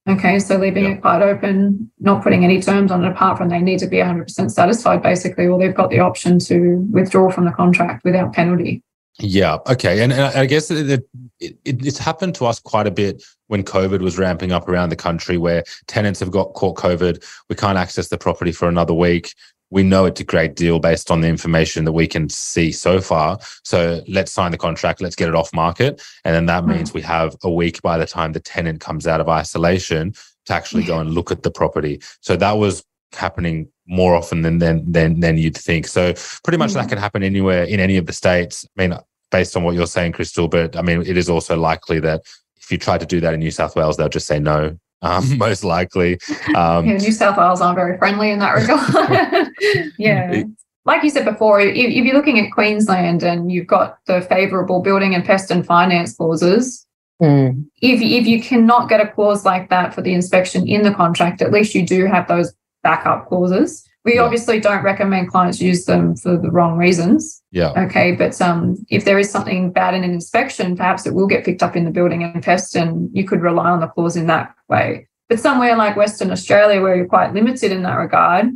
[0.09, 3.61] Okay, so leaving it quite open, not putting any terms on it apart from they
[3.61, 7.51] need to be 100% satisfied, basically, or they've got the option to withdraw from the
[7.51, 8.83] contract without penalty.
[9.19, 9.59] Yeah.
[9.67, 10.03] Okay.
[10.03, 11.05] And, and I guess it,
[11.43, 14.89] it, it, it's happened to us quite a bit when COVID was ramping up around
[14.89, 17.23] the country, where tenants have got caught COVID.
[17.49, 19.33] We can't access the property for another week
[19.73, 23.01] we know it's a great deal based on the information that we can see so
[23.01, 23.39] far.
[23.63, 25.99] So let's sign the contract, let's get it off market.
[26.23, 26.75] And then that mm.
[26.75, 30.13] means we have a week by the time the tenant comes out of isolation
[30.45, 31.99] to actually go and look at the property.
[32.21, 32.83] So that was
[33.13, 35.87] happening more often than than than, than you'd think.
[35.87, 36.13] So
[36.43, 36.75] pretty much mm.
[36.75, 38.67] that can happen anywhere in any of the states.
[38.77, 38.99] I mean,
[39.33, 42.21] based on what you're saying, Krystal, but I mean, it is also likely that
[42.55, 45.37] if you try to do that in New South Wales, they'll just say no um,
[45.37, 46.19] most likely.
[46.55, 49.91] Um, yeah, New South Wales aren't very friendly in that regard.
[49.97, 50.43] yeah.
[50.85, 54.81] Like you said before, if, if you're looking at Queensland and you've got the favourable
[54.81, 56.85] building and pest and finance clauses,
[57.21, 57.65] mm.
[57.81, 61.41] if, if you cannot get a clause like that for the inspection in the contract,
[61.41, 62.53] at least you do have those
[62.83, 63.87] backup clauses.
[64.05, 64.21] We yeah.
[64.21, 67.41] obviously don't recommend clients use them for the wrong reasons.
[67.51, 67.71] Yeah.
[67.85, 68.13] Okay.
[68.13, 71.63] But um, if there is something bad in an inspection, perhaps it will get picked
[71.63, 74.53] up in the building and pest, and you could rely on the clause in that
[74.67, 75.07] way.
[75.29, 78.47] But somewhere like Western Australia, where you're quite limited in that regard,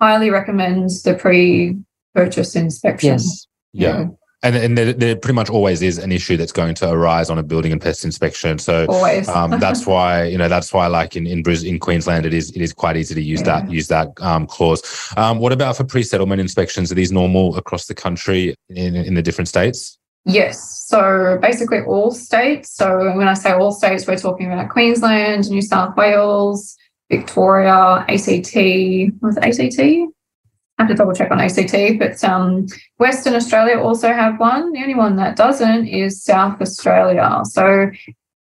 [0.00, 1.76] highly recommends the pre
[2.14, 3.12] purchase inspection.
[3.12, 3.46] Yes.
[3.72, 3.98] yeah.
[3.98, 4.06] yeah
[4.44, 7.38] and and there, there, pretty much always is an issue that's going to arise on
[7.38, 8.58] a building and pest inspection.
[8.58, 12.34] So always, um, that's why you know that's why like in in, in Queensland it
[12.34, 13.60] is it is quite easy to use yeah.
[13.62, 14.82] that use that um, clause.
[15.16, 16.92] Um, what about for pre-settlement inspections?
[16.92, 19.98] Are these normal across the country in in the different states?
[20.26, 20.84] Yes.
[20.86, 22.70] So basically all states.
[22.70, 26.76] So when I say all states, we're talking about Queensland, New South Wales,
[27.10, 28.54] Victoria, ACT.
[29.20, 30.13] Was ACT?
[30.78, 32.66] I have to double check on ACT, but um,
[32.98, 34.72] Western Australia also have one.
[34.72, 37.42] The only one that doesn't is South Australia.
[37.44, 37.90] So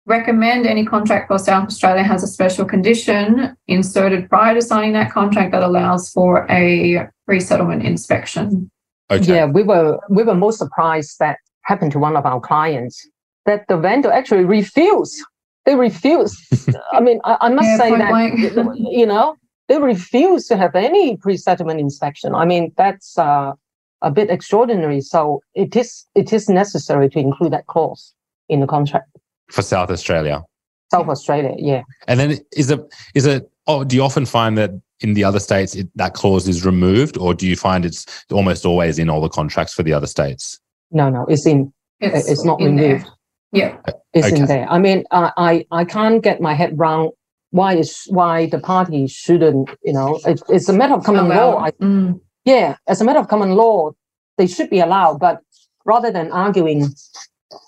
[0.08, 5.12] recommend any contract for South Australia has a special condition inserted prior to signing that
[5.12, 8.72] contract that allows for a pre-settlement inspection.
[9.12, 9.36] Okay.
[9.36, 13.08] Yeah, we were we were most surprised that happened to one of our clients
[13.46, 15.22] that the vendor actually refused.
[15.66, 16.40] They refused.
[16.92, 19.36] I mean, I, I must yeah, say that you know
[19.68, 22.36] they refuse to have any pre-settlement inspection.
[22.36, 23.54] I mean, that's uh,
[24.02, 25.02] a bit extraordinary.
[25.02, 28.14] So it is it is necessary to include that clause
[28.50, 29.10] in the contract
[29.50, 30.44] for South Australia.
[30.92, 31.82] South Australia, yeah.
[32.08, 32.82] And then is it
[33.16, 33.50] is it?
[33.68, 37.18] Oh, do you often find that in the other states it, that clause is removed,
[37.18, 40.60] or do you find it's almost always in all the contracts for the other states?
[40.92, 41.74] No, no, it's in.
[42.00, 43.06] It's, it's not removed.
[43.06, 43.12] There.
[43.52, 43.78] Yeah,
[44.14, 44.38] it's okay.
[44.38, 44.70] in there.
[44.70, 47.12] I mean, I, I I can't get my head round
[47.56, 49.70] why is why the party shouldn't.
[49.82, 51.64] You know, it, it's a matter of common law.
[51.64, 52.20] I, mm.
[52.44, 53.92] Yeah, as a matter of common law,
[54.38, 55.20] they should be allowed.
[55.20, 55.40] But
[55.86, 56.88] rather than arguing,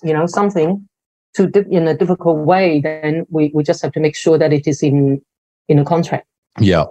[0.03, 0.87] you know, something
[1.35, 4.67] to in a difficult way, then we, we just have to make sure that it
[4.67, 5.21] is in
[5.69, 6.27] in a contract.
[6.59, 6.85] Yeah.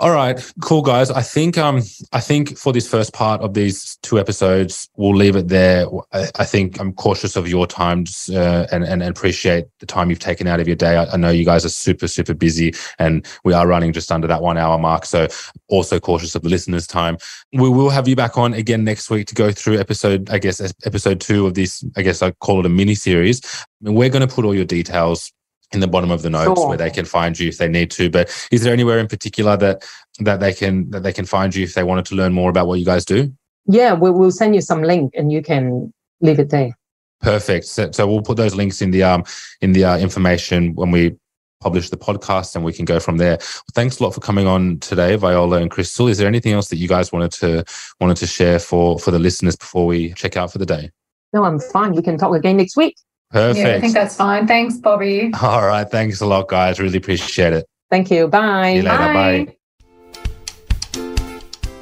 [0.00, 1.10] All right, cool guys.
[1.10, 5.36] I think um I think for this first part of these two episodes, we'll leave
[5.36, 5.84] it there.
[6.14, 10.18] I, I think I'm cautious of your times uh, and, and appreciate the time you've
[10.18, 10.96] taken out of your day.
[10.96, 14.26] I, I, know you guys are super super busy, and we are running just under
[14.26, 15.04] that one hour mark.
[15.04, 15.28] So
[15.68, 17.18] also cautious of the listeners' time.
[17.52, 20.62] We will have you back on again next week to go through episode I guess
[20.86, 21.84] episode two of this.
[21.98, 23.42] I guess I call it a mini series.
[23.82, 25.30] we're going to put all your details
[25.72, 26.68] in the bottom of the notes sure.
[26.68, 28.10] where they can find you if they need to.
[28.10, 29.84] But is there anywhere in particular that
[30.20, 32.66] that they can that they can find you if they wanted to learn more about
[32.66, 33.32] what you guys do?
[33.66, 36.76] Yeah, we'll, we'll send you some link and you can leave it there.
[37.20, 37.66] Perfect.
[37.66, 39.24] So, so we'll put those links in the um
[39.60, 41.16] in the uh, information when we
[41.60, 43.36] publish the podcast and we can go from there.
[43.74, 46.08] Thanks a lot for coming on today, Viola and Krystal.
[46.08, 47.64] Is there anything else that you guys wanted to
[48.00, 50.90] wanted to share for for the listeners before we check out for the day?
[51.32, 51.92] No, I'm fine.
[51.92, 52.96] We can talk again next week.
[53.30, 53.66] Perfect.
[53.66, 54.46] Yeah, I think that's fine.
[54.46, 55.30] Thanks, Bobby.
[55.42, 55.88] All right.
[55.88, 56.80] Thanks a lot, guys.
[56.80, 57.66] Really appreciate it.
[57.90, 58.28] Thank you.
[58.28, 58.70] Bye.
[58.70, 58.96] You later.
[58.98, 59.46] Bye.
[59.46, 59.56] Bye.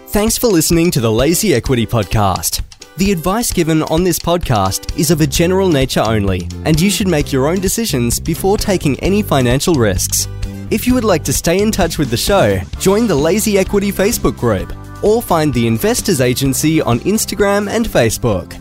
[0.08, 2.62] Thanks for listening to the Lazy Equity Podcast.
[2.96, 7.06] The advice given on this podcast is of a general nature only, and you should
[7.06, 10.26] make your own decisions before taking any financial risks.
[10.70, 13.92] If you would like to stay in touch with the show, join the Lazy Equity
[13.92, 14.74] Facebook group
[15.04, 18.52] or find the Investors Agency on Instagram and Facebook.